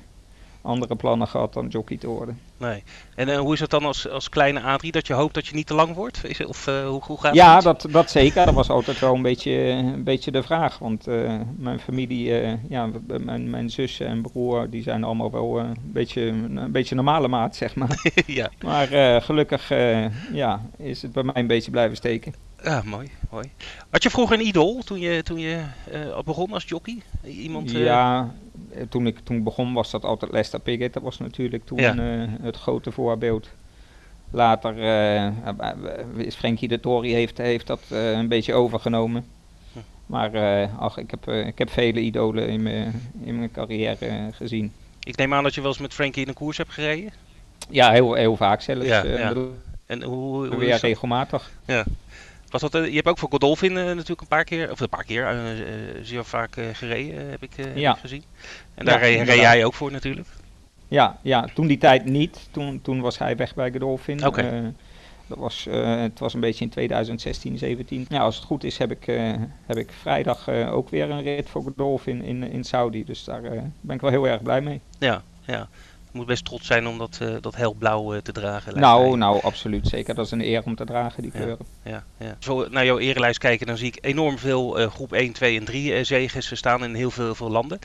[0.62, 2.38] andere plannen gehad dan jockey te worden.
[2.57, 2.83] Nee.
[3.14, 5.55] En eh, hoe is het dan als, als kleine Adrie dat je hoopt dat je
[5.55, 6.25] niet te lang wordt?
[6.25, 7.64] Is, of hoe, hoe gaat Ja, het?
[7.64, 8.45] dat, dat zeker.
[8.45, 10.79] Dat was altijd wel een beetje, een beetje de vraag.
[10.79, 11.07] Want
[11.57, 16.73] mijn familie, ja, mijn, mijn zussen en broer, die zijn allemaal wel een, beetje, een
[16.73, 18.12] beetje normale maat, zeg maar.
[18.27, 18.51] ja.
[18.64, 18.87] Maar
[19.23, 19.69] gelukkig
[20.33, 22.35] ja, is het bij mij een beetje blijven steken.
[22.64, 23.51] Ja, mooi, mooi.
[23.90, 27.03] Had je vroeger een idool toen je, toen je eh, begon als jockey?
[27.25, 28.35] Iemand, eh, Ja,
[28.75, 30.92] eh, toen ik toen begon was dat altijd Lester Piggott.
[30.92, 31.94] Dat was natuurlijk toen Ja.
[32.42, 33.49] het grote voorbeeld.
[34.33, 34.77] Later
[36.16, 39.25] is Frankie de Tory heeft, heeft dat een beetje overgenomen.
[39.73, 39.79] Hm.
[40.07, 40.31] Maar
[40.79, 44.73] ach, ik, heb, ik heb vele idolen in mijn, in mijn carrière gezien.
[45.03, 47.12] Ik neem aan dat je wel eens met Frankie in een koers hebt gereden.
[47.70, 48.87] Ja, heel, heel vaak zelfs.
[48.87, 49.35] Ja, ja.
[49.87, 50.81] En hoe, hoe dat?
[50.81, 51.51] regelmatig.
[52.51, 54.89] Was dat, eh, je hebt ook voor Godolphin eh, natuurlijk een paar keer, of een
[54.89, 55.37] paar keer, eh,
[56.03, 57.95] zeer vaak gereden, heb ik, Ja.
[57.95, 58.25] gezien.
[58.75, 60.29] En daar Ja, reed, jij ook voor natuurlijk.
[60.89, 62.49] Ja, ja, toen die tijd niet.
[62.51, 64.17] Toen, toen was hij weg bij Godolphin.
[65.27, 68.07] Dat was, het was een beetje in 2016, 17.
[68.09, 69.05] Ja, als het goed is heb ik,
[69.67, 73.05] heb ik vrijdag ook weer een rit voor Godolphin in, in Saudi.
[73.05, 73.41] Dus daar
[73.81, 74.81] ben ik wel heel erg blij mee.
[74.99, 75.69] Ja, ja.
[76.12, 78.81] Moet best trots zijn om dat, eh, dat helblauw eh, te dragen.
[78.81, 79.18] Nou, mij.
[79.18, 79.87] nou, absoluut.
[79.88, 80.14] Zeker.
[80.14, 81.38] Dat is een eer om te dragen, die Ja.
[81.40, 81.66] kleuren.
[81.85, 82.37] Ja, ja.
[82.38, 85.64] Zo naar jouw erelijst kijken, dan zie ik enorm veel eh, groep 1, 2 en
[85.64, 87.79] 3 eh, zegens staan in heel veel, veel landen.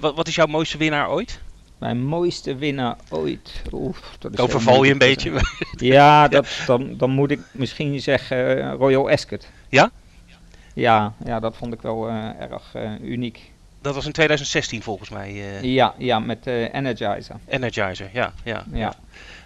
[0.00, 1.40] Wat, wat is jouw mooiste winnaar ooit?
[1.78, 3.62] Mijn mooiste winnaar ooit.
[3.72, 5.32] Oef, dat is heel verval je een beetje.
[5.76, 9.48] Ja, dat, dan, dan moet ik misschien zeggen Royal Ascot.
[9.68, 9.90] Ja?
[10.74, 13.51] Ja, ja, dat vond ik wel erg uniek.
[13.82, 15.28] Dat was in 2016 volgens mij.
[15.30, 17.36] eh, Ja, ja, met eh Energizer.
[17.48, 18.32] Energizer, ja.
[18.44, 18.94] ja, Ja.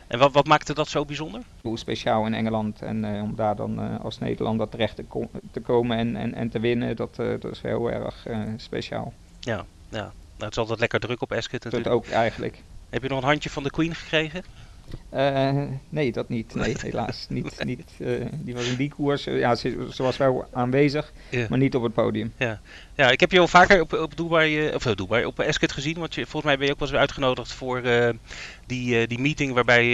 [0.07, 1.43] En wat, wat maakte dat zo bijzonder?
[1.63, 5.05] Hoe speciaal in Engeland en eh, om daar dan als Nederlander terecht te,
[5.53, 9.13] te komen en, en, en te winnen, dat, eh, dat is heel erg speciaal.
[9.41, 9.99] Ja, ja.
[9.99, 11.95] Nou, het is altijd lekker druk op Ascot Dat natuurlijk.
[11.95, 12.63] ook eigenlijk.
[12.91, 14.43] Heb je nog een handje van de Queen gekregen?
[15.11, 16.55] Eh, nee, dat niet.
[16.55, 17.27] Nee, helaas.
[17.29, 19.27] niet, niet, eh, die was in die koers.
[19.27, 21.47] eh, ja, ze, ze was wel aanwezig, Ja.
[21.49, 22.33] maar niet op het podium.
[22.95, 25.99] Ja, ik heb je al vaker op, op Dubai, of Dubai, op Ascot gezien.
[25.99, 27.83] Want je, volgens mij ben je ook wel eens uitgenodigd voor
[28.67, 29.87] die, die meeting waarbij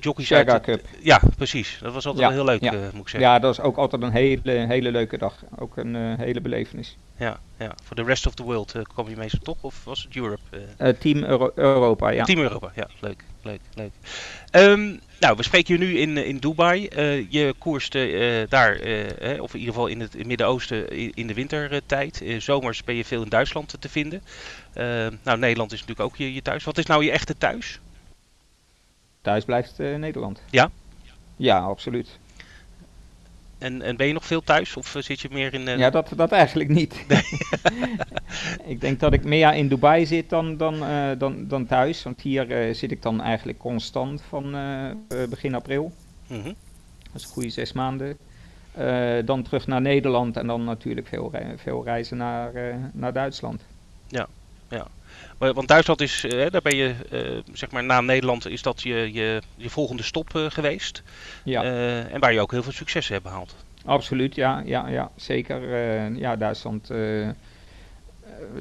[0.00, 0.46] jockeys uit...
[0.48, 0.84] Shaga Cup.
[1.02, 1.78] Ja, precies.
[1.82, 2.80] Dat was altijd Ja, wel heel leuk, ja.
[2.92, 3.30] moet ik zeggen.
[3.30, 5.44] Ja, dat is ook altijd een hele, hele leuke dag.
[5.58, 6.96] Ook een hele belevenis.
[7.16, 7.74] Ja, ja.
[7.84, 9.56] Voor de rest of the world kwam je meestal toch?
[9.60, 10.94] Of was het Europe?
[10.98, 12.24] Team Euro- Europa, ja.
[12.24, 13.92] Team Europa, ja, leuk, leuk, leuk.
[14.50, 16.86] Ehm, nou, we spreken je nu in, eh, in Dubai.
[16.86, 18.72] Eh, je koerst eh, daar,
[19.40, 22.22] of in ieder geval in het Midden-Oosten, in, in de wintertijd.
[22.38, 24.22] Zomers ben je veel in Duitsland te vinden.
[24.72, 24.84] Eh,
[25.22, 26.64] nou, Nederland is natuurlijk ook je, je thuis.
[26.64, 27.80] Wat is nou je echte thuis?
[29.22, 30.42] Thuis blijft Nederland.
[30.50, 30.70] Ja?
[31.36, 32.18] Ja, absoluut.
[33.58, 34.76] En, en ben je nog veel thuis?
[34.76, 35.68] Of eh, zit je meer in...
[35.68, 37.04] eh, Ja, dat, dat eigenlijk niet.
[38.64, 42.02] ik denk dat ik meer in Dubai zit dan, dan, eh, dan, dan thuis.
[42.02, 44.56] Want hier zit ik dan eigenlijk constant van
[45.28, 45.92] begin april.
[46.26, 46.52] mhm.
[47.12, 48.18] Dat is een goede zes maanden.
[49.24, 52.52] Dan terug naar Nederland en dan natuurlijk veel, veel reizen naar,
[52.92, 53.62] naar Duitsland.
[54.68, 54.86] Maar,
[55.38, 59.12] want Duitsland is, eh, daar ben je, eh, zeg maar, na Nederland is dat je,
[59.12, 61.02] je, je volgende stop eh, geweest.
[61.44, 61.62] Ja,
[62.10, 63.54] en waar je ook heel veel successen hebt behaald.
[63.84, 64.34] absoluut.
[64.34, 65.76] Ja, ja, ja zeker.
[66.16, 66.90] Ja, Duitsland.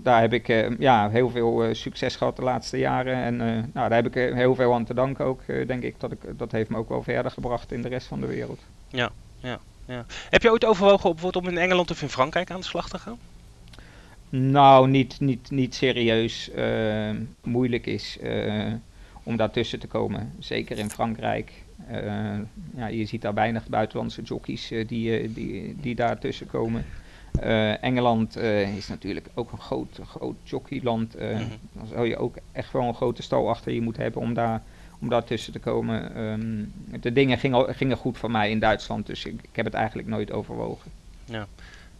[0.01, 0.47] daar heb ik
[0.79, 3.15] ja, heel veel succes gehad de laatste jaren.
[3.15, 3.37] En
[3.73, 5.99] nou, daar heb ik heel veel aan te danken ook, denk ik.
[5.99, 6.19] Dat, ik.
[6.37, 8.59] dat heeft me ook wel verder gebracht in de rest van de wereld.
[10.29, 12.99] Heb je ooit overwogen bijvoorbeeld om in Engeland of in Frankrijk aan de slag te
[12.99, 13.17] gaan?
[14.29, 17.09] Nou, niet, niet, niet serieus eh,
[17.43, 18.73] moeilijk is eh,
[19.23, 20.31] om daartussen te komen.
[20.39, 21.51] Zeker in Frankrijk.
[21.87, 22.39] Eh,
[22.75, 26.85] ja, je ziet daar weinig buitenlandse jockeys die, die, die daartussen komen.
[27.81, 28.37] Engeland
[28.77, 31.15] is natuurlijk ook een groot, groot jockeyland.
[31.15, 31.43] Mhm.
[31.73, 34.63] Dan zou je ook echt wel een grote stal achter je moeten hebben om daar,
[34.99, 36.15] om daar tussen te komen.
[36.15, 36.63] Ehm,
[37.01, 40.07] de dingen gingen, gingen goed voor mij in Duitsland, dus ik, ik heb het eigenlijk
[40.07, 40.91] nooit overwogen.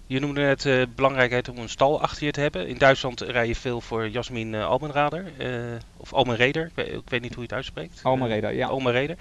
[0.10, 2.68] Je noemde net de belangrijkheid om een stal achter je te hebben.
[2.68, 5.26] In Duitsland rij je veel voor Jasmin eh, Almenrader.
[5.38, 5.50] eh,
[5.98, 8.00] of Almenreder, ik weet, ik weet niet hoe je het uitspreekt.
[8.04, 8.68] Almereda, Eh, ja.
[8.68, 9.18] Almenreder.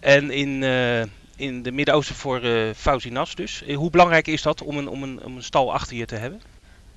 [0.00, 1.00] En in, eh,
[1.36, 3.64] in de Midden-Oosten voor uh, Fauzi Nas dus.
[3.74, 6.40] hoe belangrijk is dat om een, om, een, om een stal achter je te hebben?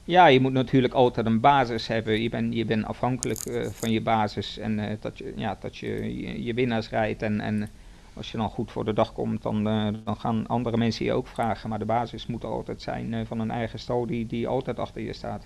[0.03, 2.21] Ja, je moet natuurlijk altijd een basis hebben.
[2.21, 6.43] Je bent je bent afhankelijk van je basis en dat je, ja, dat je, je,
[6.43, 7.41] je winnaars rijdt en...
[7.41, 7.69] en
[8.13, 11.13] als je dan goed voor de dag komt, dan, uh, dan gaan andere mensen je
[11.13, 11.69] ook vragen.
[11.69, 15.01] Maar de basis moet altijd zijn uh, van een eigen stal die, die altijd achter
[15.01, 15.45] je staat.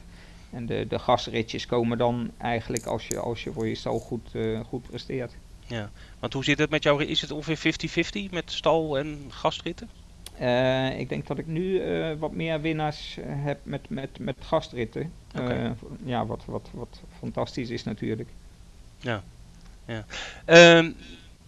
[0.49, 4.30] En de, de gasritjes komen dan eigenlijk als je, als je voor je stal goed,
[4.34, 5.36] uh, goed presteert.
[5.65, 7.03] Ja, want hoe zit het met jou?
[7.03, 7.75] Is het ongeveer
[8.27, 9.89] 50-50 met stal en gastritten?
[10.97, 11.82] ik denk dat ik nu
[12.19, 15.12] wat meer winnaars heb met, met, met gastritten.
[15.36, 15.75] Okay.
[16.06, 18.30] ja, wat, wat, wat fantastisch is natuurlijk.
[18.97, 19.23] Ja,
[19.86, 20.06] ja.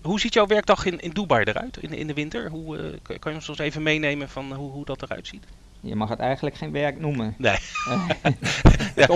[0.01, 2.49] Hoe ziet jouw werkdag in, in Dubai eruit in, in de winter?
[2.49, 2.83] Hoe, uh,
[3.19, 5.43] kan je ons eens even meenemen van hoe, hoe dat eruit ziet?
[5.81, 7.35] Je mag het eigenlijk geen werk noemen.
[7.37, 7.55] Nee.
[8.95, 9.09] het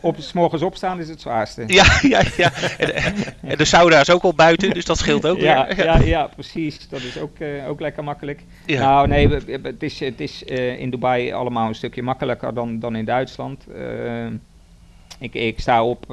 [0.00, 1.64] op, s morgens opstaan is het zwaarste.
[1.66, 2.52] Ja, ja, ja.
[2.78, 5.84] En, en, de sauna is ook al buiten, dus dat scheelt ook ja, weer.
[5.84, 6.88] Ja, ja, precies.
[6.88, 8.44] Dat is ook, uh, ook lekker makkelijk.
[8.66, 8.80] Ja.
[8.80, 9.28] Nou, nee,
[9.62, 13.66] het is, het is uh, in Dubai allemaal een stukje makkelijker dan, dan in Duitsland.
[15.18, 16.06] ik, ik sta op,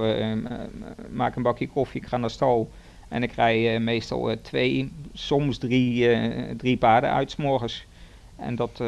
[1.10, 2.72] maak een bakje koffie, ik ga naar stal.
[3.08, 7.86] En ik rij uh, meestal uh, twee, soms drie, uh, drie paarden uit s morgens.
[8.36, 8.82] En dat,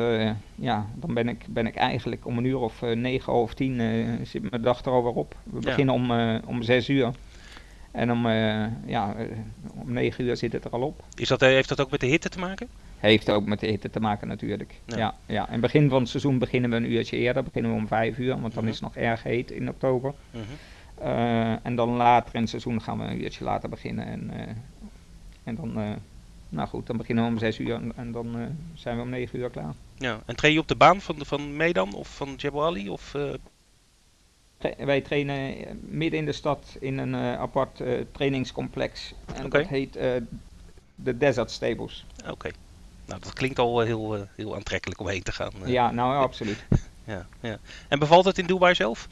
[0.55, 3.81] ja, dan ben ik, ben ik eigenlijk om een uur of negen of tien
[4.23, 5.35] zit mijn dag er alweer op.
[5.43, 5.65] We ja.
[5.65, 6.11] beginnen om,
[6.45, 7.11] om zes uur.
[7.91, 8.27] En om,
[8.85, 9.15] ja,
[9.75, 11.03] om negen uur zit het er al op.
[11.15, 12.67] Is dat, heeft dat ook met de hitte te maken?
[12.97, 14.81] Heeft ook met de hitte te maken natuurlijk.
[14.85, 14.97] Ja.
[14.97, 15.45] Ja, ja.
[15.45, 17.43] In het begin van het seizoen beginnen we een uurtje eerder.
[17.43, 18.61] Beginnen we om vijf uur, want dan -huh.
[18.61, 18.67] Mhm.
[18.67, 20.13] is het nog erg heet in oktober.
[20.31, 20.41] -huh.
[21.01, 24.05] Uh, en dan later in het seizoen gaan we een uurtje later beginnen.
[24.05, 24.41] En, uh,
[25.43, 25.89] en dan, uh,
[26.49, 29.39] nou goed, dan beginnen we om 6 uur en, en dan zijn we om 9
[29.39, 29.73] uur klaar.
[29.97, 32.89] Ja, en train je op de baan van, van Medan of van Jebel Ali?
[32.89, 33.15] Of,
[34.77, 37.81] wij trainen midden in de stad in een apart
[38.11, 39.13] trainingscomplex.
[39.35, 39.61] En okay.
[39.61, 39.93] dat heet
[40.95, 42.05] de Desert Stables.
[42.19, 42.31] Oké.
[42.31, 42.51] Okay.
[43.05, 45.51] Nou, dat klinkt al heel, heel aantrekkelijk om heen te gaan.
[45.65, 46.63] Ja, nou absoluut.
[47.03, 47.57] ja, ja.
[47.87, 49.07] En bevalt het in Dubai zelf?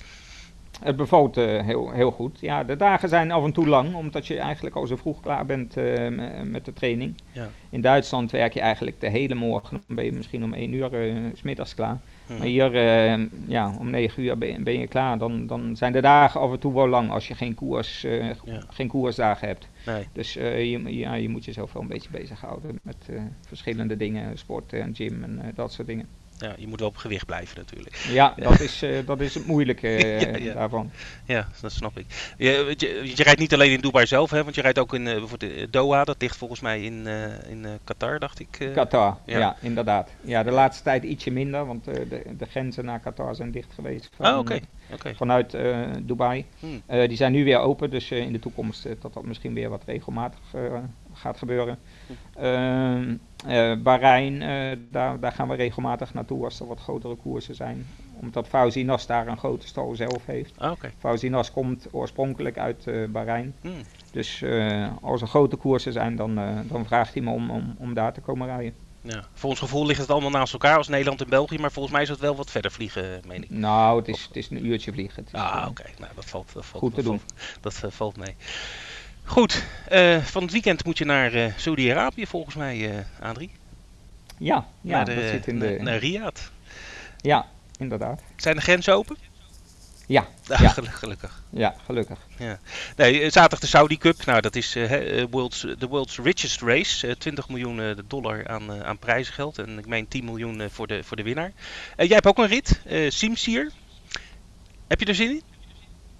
[0.82, 2.40] Het bevalt uh, heel, heel goed.
[2.40, 5.46] Ja, de dagen zijn af en toe lang, omdat je eigenlijk al zo vroeg klaar
[5.46, 6.08] bent uh,
[6.44, 7.16] met de training.
[7.32, 7.50] Ja.
[7.70, 10.94] In Duitsland werk je eigenlijk de hele morgen, dan ben je misschien om 1 uur
[10.94, 11.98] uh, s middags klaar.
[12.28, 12.38] Hmm.
[12.38, 12.72] Maar hier,
[13.48, 15.18] ja, om 9 uur ben, ben, je klaar.
[15.18, 18.36] Dan, dan zijn de dagen af en toe wel lang als je geen, koers, ja.
[18.70, 19.68] geen koersdagen hebt.
[19.86, 20.08] Nee.
[20.14, 23.10] Dus je, ja, je moet jezelf wel een beetje bezighouden met
[23.48, 27.26] verschillende dingen, sport en gym en dat soort dingen ja, je moet wel op gewicht
[27.26, 27.96] blijven natuurlijk.
[27.96, 30.54] Ja, dat is, uh, dat is het moeilijke uh, ja, ja.
[30.54, 30.92] daarvan.
[31.26, 32.06] Ja, dat snap ik.
[32.38, 35.06] Je, je, je, rijdt niet alleen in Dubai zelf, hè, want je rijdt ook in
[35.06, 36.04] uh, bijvoorbeeld Doha.
[36.04, 37.08] Dat ligt volgens mij in,
[37.50, 38.70] in Qatar, dacht ik.
[38.74, 39.38] Qatar, ja.
[39.38, 39.56] ja.
[39.62, 40.10] inderdaad.
[40.22, 44.10] Ja, de laatste tijd ietsje minder, want de, de grenzen naar Qatar zijn dicht geweest.
[44.16, 44.40] Van, ah, oké.
[44.40, 44.64] Okay.
[44.94, 45.16] Okay.
[45.16, 45.58] Vanuit
[46.02, 46.46] Dubai.
[46.60, 46.82] Hmm.
[46.88, 50.40] die zijn nu weer open, dus in de toekomst dat dat misschien weer wat regelmatig
[51.18, 51.78] gaat gebeuren.
[52.40, 52.98] Uh,
[53.48, 57.88] uh, Bahrein, uh, daar, daar gaan we regelmatig naartoe als er wat grotere koersen zijn.
[58.20, 60.54] Omdat Fauzinas daar een grote stal zelf heeft.
[60.58, 60.94] Ah, okay.
[61.00, 63.54] Fauzinas komt oorspronkelijk uit uh, Bahrein.
[63.62, 63.82] Hmm.
[64.12, 64.44] Dus
[65.02, 66.36] als er grote koersen zijn, dan,
[66.68, 68.74] dan vraagt hij me om, om, om daar te komen rijden.
[69.08, 69.24] Ja.
[69.34, 72.04] Voor ons gevoel ligt het allemaal naast elkaar als Nederland en België, maar volgens mij
[72.04, 73.50] is het wel wat verder vliegen, meen ik.
[73.50, 75.26] Nou, het is, het is een uurtje vliegen.
[75.26, 75.82] Is, ah, oké.
[75.82, 75.94] Okay.
[76.00, 77.22] Nou, dat valt, dat valt goed te dat doen.
[77.62, 78.36] Valt, dat valt mee.
[79.28, 83.52] Goed, uh, van het weekend moet je naar uh, Saudi-Arabië volgens mij, uh, Adrie.
[84.38, 85.78] Ja, ja naar de, dat zit in de...
[85.80, 86.42] Naar Riyadh.
[87.22, 87.46] Ja,
[87.80, 88.22] inderdaad.
[88.36, 89.18] Zijn de grenzen open?
[90.06, 90.70] Ja, ah, ja.
[90.70, 91.44] gelukkig.
[91.50, 92.20] Ja, gelukkig.
[92.38, 92.60] Ja.
[92.96, 94.26] Nee, zaterdag de Saudi Cup.
[94.26, 97.08] Nou, dat is uh, world's, de world's richest race.
[97.08, 99.58] Uh, 20 miljoen dollar aan, aan prijzengeld.
[99.58, 101.52] En ik meen 10 miljoen voor, de, voor de winnaar.
[101.96, 103.72] jij hebt ook een rit, Simsier.
[104.88, 105.42] Heb je er zin in?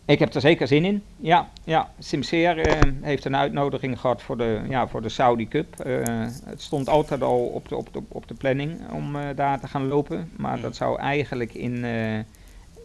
[0.08, 1.04] Ik heb er zeker zin in.
[1.18, 1.92] Ja, ja.
[2.00, 5.86] Simseer uh, heeft een uitnodiging gehad voor de, ja, voor de Saudi Cup.
[5.86, 6.04] Uh,
[6.44, 9.68] het stond altijd al op de, op de, op de planning om uh, daar te
[9.68, 10.32] gaan lopen.
[10.36, 10.62] Maar mm.
[10.62, 11.84] dat zou eigenlijk in,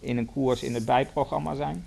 [0.01, 1.85] in een koers in het bijprogramma zijn.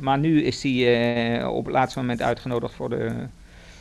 [0.00, 3.26] Maar nu is hij op het laatste moment uitgenodigd voor, de,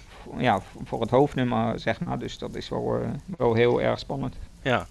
[0.07, 2.19] voor, ja, voor het hoofdnummer, zeg maar.
[2.19, 3.01] Dus dat is wel,
[3.37, 4.35] wel heel erg spannend.
[4.61, 4.87] Ja,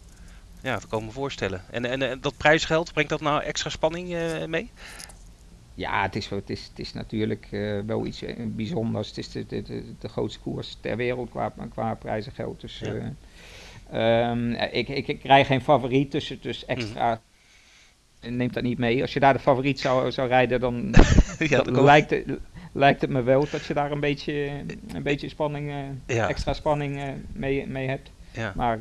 [0.61, 1.62] ja, dat kan ik me voorstellen.
[1.70, 4.70] En, en, en dat prijsgeld, brengt dat nou extra spanning mee?
[5.77, 9.09] Ja, het is, het is, het is natuurlijk uh, wel iets uh, bijzonders.
[9.09, 12.61] Het is de, de, de, de, grootste koers ter wereld qua, qua prijzengeld.
[12.61, 12.93] Dus ja.
[13.93, 17.21] uh, um, ik, ik, ik krijg geen favoriet, dus, dus extra
[18.23, 18.37] mm.
[18.37, 19.01] neemt dat niet mee.
[19.03, 20.95] Als je daar de favoriet zou, zou rijden, dan,
[21.39, 22.25] ja, lijkt, het,
[22.73, 24.51] lijkt het me wel dat je daar een beetje,
[24.93, 25.73] een beetje spanning,
[26.07, 26.29] ja.
[26.29, 27.01] extra spanning
[27.33, 28.11] mee, mee hebt.
[28.33, 28.53] Ja.
[28.57, 28.79] Maar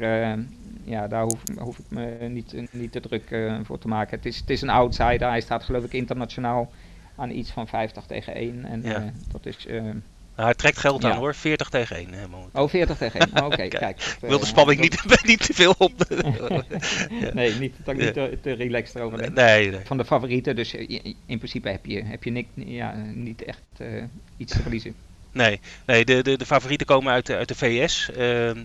[0.86, 4.18] ja, daar hoef, hoef, ik me niet, niet te druk uh, voor te maken.
[4.18, 5.30] Het is, het is een outsider.
[5.30, 6.72] Hij staat geloof ik internationaal
[7.16, 8.66] aan iets van 50 tegen 1.
[8.66, 9.00] En ja.
[9.00, 9.94] uh, dat is uh, Nou,
[10.36, 11.12] hij trekt geld Ja.
[11.12, 12.14] aan hoor, 40 tegen 1.
[12.14, 12.64] Hè, momenteel.
[12.64, 13.30] Oh, 40 tegen 1.
[13.40, 13.98] Oh, Oké, Kijk, kijk.
[14.02, 15.94] Ik dat, wil de eh, spanning niet, niet te veel op.
[17.10, 17.34] Ja.
[17.34, 19.80] Nee, niet, dat ik niet te, te relaxed erover nee, nee.
[19.84, 23.62] Van de favorieten, dus eh, in principe heb je, heb je nik, ja, niet echt
[23.78, 24.04] eh,
[24.38, 24.96] iets te verliezen.
[25.36, 28.10] Nee, nee de, de, de favorieten komen uit de, uit de VS.
[28.12, 28.58] eh, eh,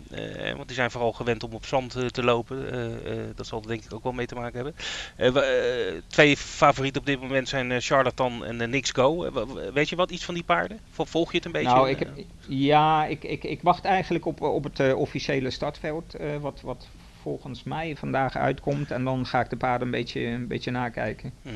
[0.57, 2.73] want die zijn vooral gewend om op zand eh, te lopen.
[3.05, 4.75] Eh, dat zal er denk ik ook wel mee te maken hebben.
[5.17, 9.31] We- twee favorieten op dit moment zijn Charlatan en Nix Go.
[9.31, 10.81] Wa- wa- weet je wat, iets van die paarden?
[10.91, 11.69] Vol- Volg je het een beetje?
[11.69, 12.09] nou, ik heb,
[12.49, 16.89] ja, ik, ik, ik wacht eigenlijk op, op het officiële startveld, wat, wat
[17.23, 18.91] volgens mij vandaag uitkomt.
[18.91, 21.33] En dan ga ik de paarden een beetje, een beetje nakijken.
[21.45, 21.53] Eh,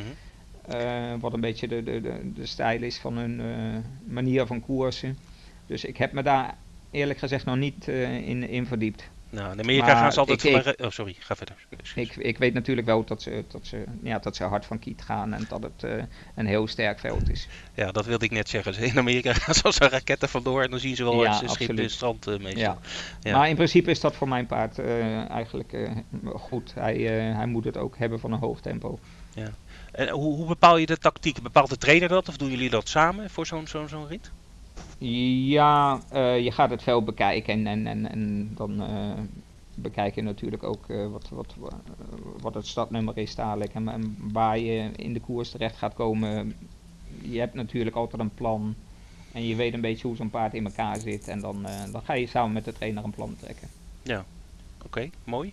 [1.21, 5.19] wat een beetje de, de, de, de stijl is van hun eh, manier van koersen.
[5.67, 6.57] Dus ik heb me daar
[6.91, 9.11] eerlijk gezegd nog niet eh, in, in verdiept.
[9.31, 11.57] Nou, in Amerika Maar gaan ze altijd ik- Oh, sorry, ga verder.
[11.95, 15.03] Ik, ik weet natuurlijk wel dat ze, dat, ze, ja, dat ze hard van kiet
[15.03, 16.03] gaan en dat het eh,
[16.35, 17.49] een heel sterk veld is.
[17.75, 18.83] Ja, dat wilde ik net zeggen.
[18.83, 21.51] In Amerika gaan ze als een raketten vandoor en dan zien ze wel Ja, het
[21.51, 22.63] schip in het strand eh, meestal.
[22.63, 22.79] Ja.
[23.21, 23.37] Ja.
[23.37, 25.91] Maar in principe is dat voor mijn paard eh, eigenlijk eh,
[26.35, 26.75] goed.
[26.75, 26.95] Hij,
[27.29, 28.99] eh, hij moet het ook hebben van een hoog tempo.
[29.95, 31.43] En hoe, hoe bepaal je de tactiek?
[31.43, 34.31] Bepaalt de trainer dat of doen jullie dat samen voor zo'n zo'n zo'n rit?
[35.49, 39.21] Ja, eh, je gaat het veld bekijken en, en, en, en dan eh,
[39.75, 41.81] bekijk je natuurlijk ook eh, wat, wat, wa-
[42.41, 46.55] wat het startnummer is dadelijk en, en waar je in de koers terecht gaat komen.
[47.23, 48.75] Je hebt natuurlijk altijd een plan
[49.33, 52.13] en je weet een beetje hoe zo'n paard in elkaar zit en dan, dan ga
[52.15, 53.69] je samen met de trainer een plan trekken.
[54.85, 55.53] Oké, mooi.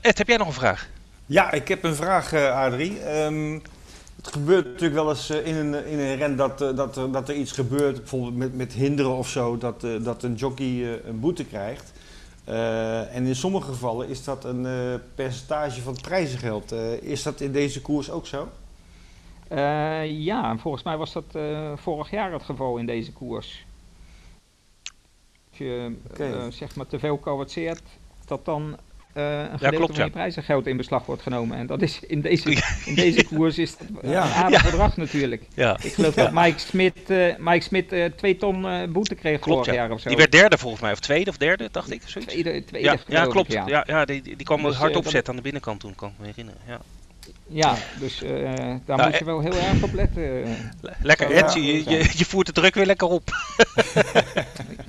[0.00, 0.90] Ed, heb jij nog een vraag?
[1.30, 3.00] Ja, ik heb een vraag, eh, Adrie.
[3.00, 3.58] Ehm,
[4.16, 7.12] het gebeurt natuurlijk wel eens eh, in, een, in een ren dat, eh, dat, er,
[7.12, 11.20] dat er iets gebeurt, bijvoorbeeld met, met hinderen of zo, dat, dat een jockey een
[11.20, 11.92] boete krijgt.
[12.44, 14.66] En in sommige gevallen is dat een
[15.14, 16.72] percentage van het prijzengeld.
[17.00, 18.48] Is dat in deze koers ook zo?
[20.04, 21.38] Ja, en volgens mij was dat
[21.74, 23.66] vorig jaar het geval in deze koers.
[25.48, 25.96] Als je
[26.50, 27.82] zeg maar te veel kawartseert,
[28.24, 28.78] dat dan
[29.18, 30.04] eh, een gedeelte klopt, van ja.
[30.04, 31.56] je prijzengeld in beslag wordt genomen.
[31.58, 32.50] En dat is in deze,
[32.86, 34.24] in deze koers is dat Ja.
[34.24, 35.42] een aardig bedrag natuurlijk.
[35.54, 36.22] Ja, Ik geloof Ja.
[36.22, 39.58] dat Mike Smit, eh, Mike Smit eh, twee ton eh, boete kreeg klopt.
[39.58, 39.80] vorig Ja.
[39.82, 40.08] jaar of zo.
[40.08, 42.02] Die werd derde volgens mij, of tweede of derde, dacht ik.
[42.04, 42.32] Zoiets.
[42.32, 43.52] tweede, tweede Ja, ja, ik, klopt.
[43.52, 43.64] ja.
[43.66, 46.26] Ja, ja, die, die kwam Dus, hard opzetten aan de binnenkant toen, kan ik me
[46.26, 46.60] herinneren.
[46.66, 46.80] Ja.
[47.50, 50.44] Ja, dus eh, daar Nou, moet je wel heel erg op letten.
[50.44, 50.50] eh.
[50.80, 53.30] Le- Lekker, Ed, je, je, je voert de druk weer lekker op.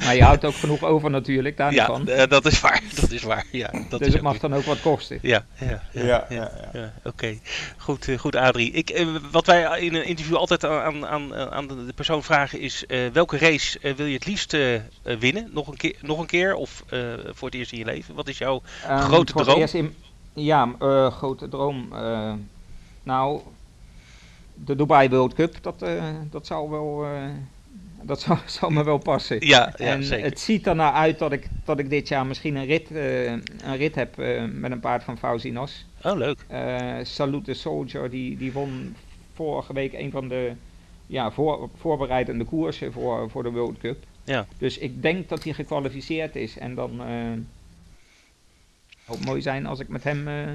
[0.03, 2.07] Maar je houdt ook genoeg over natuurlijk, daar niet Ja, van.
[2.07, 2.81] eh, dat is waar.
[3.01, 3.45] Dat is waar.
[3.51, 5.19] Ja, dat dus is het mag dan ook wat kosten.
[5.21, 6.79] Ja, ja, ja, Ja, ja, ja, ja.
[6.79, 7.37] ja, oké.
[7.77, 8.71] Goed, eh, goed Adrie.
[8.71, 12.85] Ik, eh, wat wij in een interview altijd aan, aan, aan de persoon vragen is...
[12.85, 14.81] eh, welke race eh, wil je het liefst eh, eh,
[15.19, 15.49] winnen?
[15.53, 16.99] Nog een, keer, nog een keer of eh,
[17.33, 18.15] voor het eerst in je leven?
[18.15, 18.61] Wat is jouw...
[18.87, 19.93] Ehm, Grote voor het droom?
[20.43, 21.87] Ja, eh, grote droom.
[21.93, 22.33] eh,
[23.03, 23.41] nou,
[24.53, 27.05] de Dubai World Cup, dat, eh, dat zou wel...
[28.01, 29.47] dat zou, zou me wel passen.
[29.47, 30.25] Ja, ja en zeker.
[30.25, 33.77] het ziet er naar uit dat ik, dat ik dit jaar misschien een rit, een
[33.77, 34.17] rit heb
[34.51, 35.85] met een paard van Fauzinos.
[36.03, 36.45] Oh, leuk.
[37.03, 38.95] Salute the Soldier, die, die won
[39.33, 40.51] vorige week een van de
[41.07, 44.03] ja, voor, voorbereidende koersen voor, voor de World Cup.
[44.23, 44.45] Ja.
[44.57, 46.57] Dus ik denk dat hij gekwalificeerd is.
[46.57, 47.01] En dan
[49.09, 50.51] zou mooi zijn als ik met hem eh,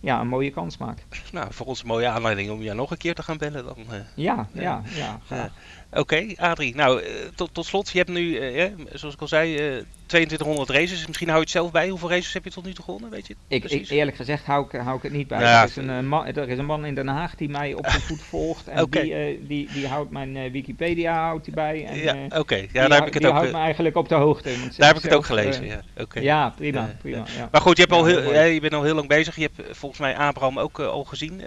[0.00, 0.98] ja, een mooie kans maak.
[1.32, 3.76] Nou, voor ons een mooie aanleiding om jou nog een keer te gaan bellen dan.
[3.90, 3.98] eh.
[4.14, 4.82] Ja, Ja.
[5.28, 5.50] ja.
[5.90, 6.74] Oké, Adrie.
[6.74, 7.90] Nou, eh, tot, tot slot.
[7.90, 11.06] Je hebt nu, eh, zoals ik al zei, 2200 races.
[11.06, 11.88] Misschien hou je het zelf bij.
[11.88, 13.10] Hoeveel races heb je tot nu toe gewonnen?
[13.10, 15.40] Weet je Ik, eerlijk gezegd hou ik, hou ik het niet bij.
[15.40, 17.74] Ja, er, is een, eh, man, er is een man in Den Haag die mij
[17.74, 18.68] op de voet volgt.
[18.68, 21.86] En die, eh, die, die houdt mijn eh, Wikipedia houdt hij bij.
[21.86, 22.66] En, ja, oké.
[22.72, 24.50] Ja, daar heb ik het ook, houdt me eigenlijk op de hoogte.
[24.76, 25.66] daar heb ik het ook gelezen.
[25.66, 25.80] Ja.
[26.12, 27.24] Ja, prima, prima.
[27.36, 27.48] Ja.
[27.50, 29.36] Maar goed, je, hebt al heel, je bent al heel lang bezig.
[29.36, 31.42] Je hebt volgens mij Abraham ook al gezien.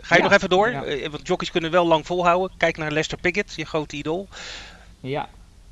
[0.00, 0.72] Ga je nog even door?
[1.10, 2.56] want jockeys kunnen wel lang volhouden.
[2.56, 4.28] Kijk naar Lester Pickett, je grote idool.
[5.00, 5.28] Ja,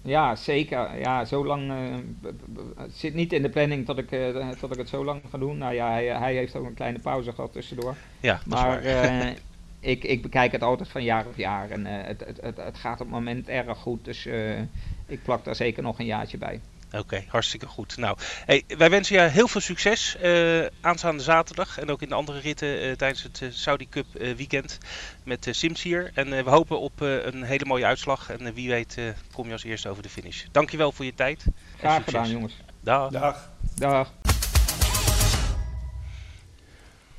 [0.08, 0.98] ja, zeker.
[0.98, 1.70] Ja, zo lang.
[1.70, 5.38] eh, zit niet in de planning dat ik, eh, dat ik het zo lang ga
[5.38, 5.58] doen.
[5.58, 7.96] Nou ja, hij, hij heeft ook een kleine pauze gehad tussendoor.
[8.20, 9.28] Ja, Maar eh,
[9.92, 11.70] ik, ik bekijk het altijd van jaar op jaar.
[11.70, 14.04] En het, het, het, het gaat op het moment erg goed.
[14.04, 14.28] Dus
[15.06, 16.60] ik plak daar zeker nog een jaartje bij.
[16.92, 17.96] Oké, hartstikke goed.
[17.96, 22.14] Nou, hey, wij wensen je heel veel succes eh, aanstaande zaterdag en ook in de
[22.14, 24.78] andere ritten eh, tijdens het eh, Saudi Cup eh, weekend
[25.24, 26.10] met Sims hier.
[26.14, 29.46] En eh, we hopen op eh, een hele mooie uitslag en wie weet eh, kom
[29.46, 30.44] je als eerste over de finish.
[30.52, 31.44] Dankjewel voor je tijd.
[31.78, 32.14] Graag succes.
[32.14, 32.54] gedaan, jongens.
[32.80, 33.10] Dag.
[33.10, 33.50] Dag.
[33.74, 34.12] Dag.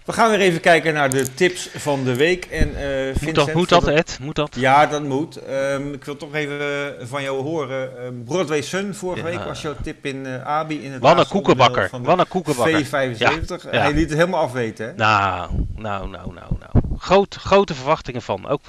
[0.10, 2.46] We gaan weer even kijken naar de tips van de week.
[2.46, 4.18] En, eh, Moet Vincent, dat, moet dat Ed?
[4.22, 4.56] Moet dat?
[4.56, 5.38] Ja, dat moet.
[5.38, 7.98] Ehm, ik wil toch even eh, van jou horen.
[7.98, 9.38] Ehm, Broadway Sun, vorige Ja.
[9.38, 10.84] week was jouw tip in eh Abi.
[10.84, 11.90] In het Wat een laatste koekenbakker.
[12.02, 12.86] Wat een koekenbakker.
[12.86, 13.18] V75.
[13.18, 13.82] Ja, ja.
[13.82, 14.94] Hij liet het helemaal afweten, hè?
[14.94, 16.98] Nou, nou, nou, nou, nou.
[16.98, 18.48] groot, grote verwachtingen van.
[18.48, 18.62] Ook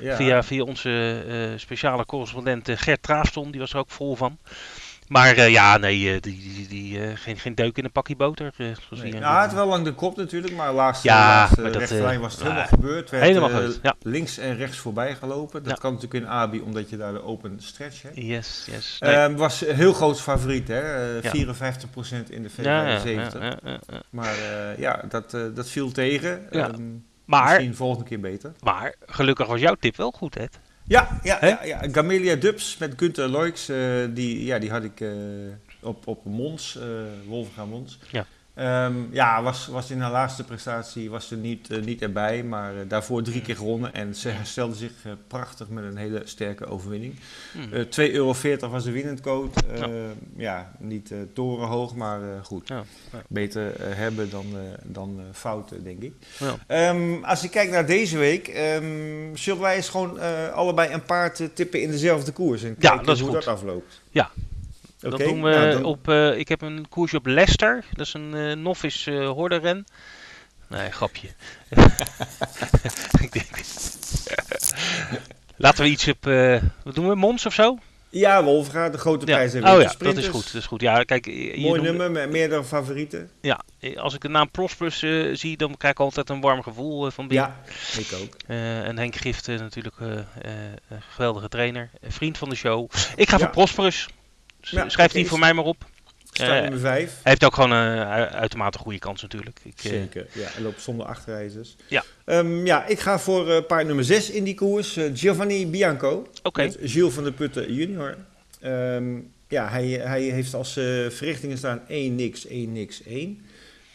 [0.00, 1.22] via, via onze
[1.56, 4.38] speciale correspondent Gert Traafston, die was er ook vol van.
[5.08, 8.46] Maar ja, nee, eh, die, die, die, eh, geen, geen deuk in een pakje boter.
[8.56, 9.12] eh, zoals Nee.
[9.14, 12.32] Nou, het wel lang de kop natuurlijk, maar laatste, Ja, laatste dat, rechterlijn eh, was
[12.32, 13.10] het helemaal gebeurd.
[13.10, 13.94] Werd, helemaal eh, goed, ja.
[14.02, 15.62] links en rechts voorbij gelopen.
[15.62, 15.78] Dat Ja.
[15.80, 18.16] kan natuurlijk in Abi, omdat je daar de open stretch hebt.
[18.16, 18.96] Yes, yes.
[19.00, 19.14] Nee.
[19.14, 20.80] Ehm, was een heel groot favoriet, hè?
[21.16, 21.30] Eh, Ja.
[21.30, 22.62] 54% in de V75.
[22.62, 24.00] ja, ja, ja, ja, ja, ja.
[24.10, 26.46] Maar eh, ja, dat, eh, dat viel tegen.
[26.50, 26.68] Ja.
[26.70, 26.82] Ehm,
[27.24, 28.52] Maar, Misschien volgende keer beter.
[28.62, 30.44] maar gelukkig was jouw tip wel goed, hè?
[30.86, 31.80] Ja, ja, ja, ja.
[31.92, 33.76] Gamelia Dubs met Gunther Loix, eh,
[34.10, 35.08] die, ja, die had ik eh,
[35.84, 36.84] op, op Mons, eh
[37.26, 37.98] Wolfgang Mons.
[38.10, 38.26] Ja.
[38.54, 42.74] Ehm, ja, was, was in haar laatste prestatie was ze niet, eh, niet erbij, maar
[42.74, 43.94] eh, daarvoor drie keer gewonnen.
[43.94, 44.92] En ze herstelde zich
[45.26, 47.14] prachtig met een hele sterke overwinning.
[47.52, 47.74] Hm.
[47.74, 48.34] Eh 2,40 euro
[48.70, 49.50] was de winnend code.
[49.74, 49.88] Ja.
[50.36, 50.72] ja.
[50.78, 52.68] niet torenhoog, maar goed.
[52.68, 53.22] Ja, ja.
[53.28, 54.46] Beter hebben dan,
[54.82, 56.12] dan fouten, denk ik.
[56.38, 56.56] Ja.
[56.66, 60.20] Ehm, als ik kijk naar deze week, ehm, zullen wij eens gewoon
[60.52, 63.44] allebei een paard tippen in dezelfde koers en Ja, kijken dat is hoe goed.
[63.44, 64.02] dat afloopt.
[64.10, 64.30] Ja.
[65.10, 66.08] Dat doen we nou, dan- op.
[66.08, 67.84] eh, ik heb een koersje op Leicester.
[67.92, 69.86] Dat is een eh novice hordenren.
[70.68, 71.28] Nee, grapje.
[73.24, 73.46] ik denk.
[75.56, 76.26] Laten we iets op.
[76.26, 77.14] eh, wat doen we?
[77.14, 77.78] Mons of zo?
[78.10, 79.34] Ja, Wolfga, de grote Ja.
[79.34, 80.44] prijs en Oh ja, dat is goed.
[80.52, 80.80] Dat is goed.
[80.80, 83.30] Ja, kijk, hier Mooi nummer met meerdere favorieten.
[83.40, 83.60] Ja,
[83.96, 87.28] als ik de naam Prosperus eh, zie, dan krijg ik altijd een warm gevoel van
[87.28, 87.54] binnen.
[87.94, 88.36] Ja, ik ook.
[88.46, 90.26] En Henk Gift natuurlijk een
[91.10, 91.90] geweldige trainer.
[92.02, 92.90] Vriend van de show.
[93.16, 93.42] Ik ga Ja.
[93.42, 94.08] voor Prosperus.
[94.64, 95.84] S- Ja, Schrijf die voor mij maar op.
[96.32, 97.10] Start Eh, nummer 5.
[97.10, 99.58] Hij heeft ook gewoon een uh, uitermate goede kans natuurlijk.
[99.62, 100.48] Ik, eh, Zeker, ja.
[100.52, 101.76] Hij loopt zonder achterreizers.
[101.88, 102.04] Ja.
[102.24, 104.96] Ehm, ja, ik ga voor eh, paard nummer 6 in die koers.
[104.96, 106.26] eh, Giovanni Bianco.
[106.42, 106.62] Oké.
[106.62, 108.16] Met Gilles van der Putten junior.
[108.60, 109.14] Ehm,
[109.48, 113.46] ja, hij, hij heeft als eh, verrichtingen staan 1 niks, 1 niks, 1.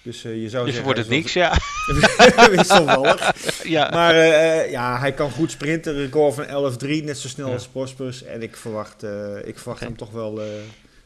[0.02, 0.84] Dus eh, je zou Dus zeggen...
[0.94, 1.54] wordt het niks, ja.
[1.92, 3.32] is Wisselvallig.
[3.64, 3.90] ja.
[3.90, 5.94] Maar eh, ja, hij kan goed sprinten.
[5.94, 7.54] Record van 11-3, net zo snel Ja.
[7.54, 8.24] als Prospers.
[8.24, 10.48] En ik verwacht, eh, ik verwacht hem toch wel eh,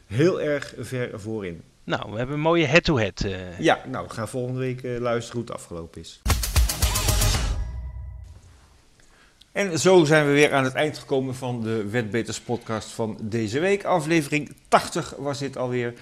[0.06, 1.62] heel erg ver voorin.
[1.84, 3.20] Nou, we hebben een mooie head-to-head.
[3.20, 3.58] eh.
[3.58, 6.20] Ja, nou, we gaan volgende week eh, luisteren hoe het afgelopen is.
[9.52, 13.58] En zo zijn we weer aan het eind gekomen van de Wetbeters podcast van deze
[13.60, 13.84] week.
[13.84, 15.94] Aflevering 80 was dit alweer.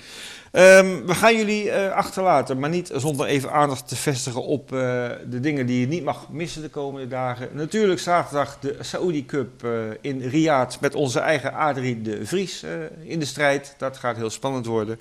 [0.53, 5.11] Ehm, we gaan jullie eh, achterlaten, maar niet zonder even aandacht te vestigen op eh,
[5.29, 7.49] de dingen die je niet mag missen de komende dagen.
[7.53, 12.65] Natuurlijk zaterdag de Saudi Cup eh, in Riyadh met onze eigen Adrie de Vries
[13.03, 13.75] in de strijd.
[13.79, 15.01] Dat gaat heel spannend worden.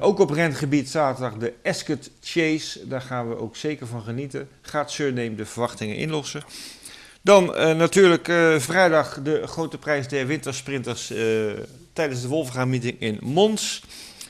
[0.00, 2.88] Ook op rengebied zaterdag de Ascot Chase.
[2.88, 4.48] Daar gaan we ook zeker van genieten.
[4.60, 6.42] Gaat Surname de verwachtingen inlossen.
[7.22, 7.44] Dan
[7.76, 8.24] natuurlijk
[8.58, 11.12] vrijdag de grote prijs der wintersprinters
[11.92, 13.82] tijdens de Wolfgang meeting in Mons.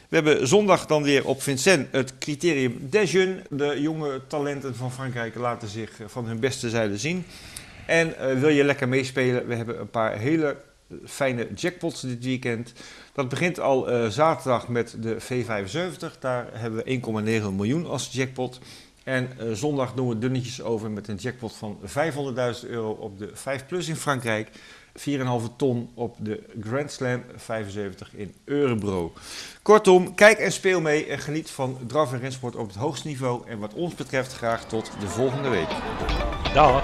[0.09, 3.43] We hebben zondag dan weer op Vincent het criterium des Jeunes.
[3.51, 7.25] De jonge talenten van Frankrijk laten zich van hun beste zijde zien.
[7.87, 9.47] En eh, wil je lekker meespelen?
[9.47, 10.57] We hebben een paar hele
[11.05, 12.73] fijne jackpots dit weekend.
[13.13, 16.19] Dat begint al eh, zaterdag met de V75.
[16.19, 18.59] Daar hebben we 1,9 miljoen als jackpot.
[19.05, 23.31] En eh, zondag doen we dunnetjes over met een jackpot van 500.000 euro op de
[23.33, 24.51] 5 Plus in Frankrijk.
[24.97, 29.13] 4,5 ton op de Grand Slam 75 in Eurebro.
[29.63, 33.49] Kortom, kijk en speel mee en geniet van draf en rensport op het hoogste niveau.
[33.49, 35.69] En wat ons betreft graag tot de volgende week.
[36.55, 36.83] Dag.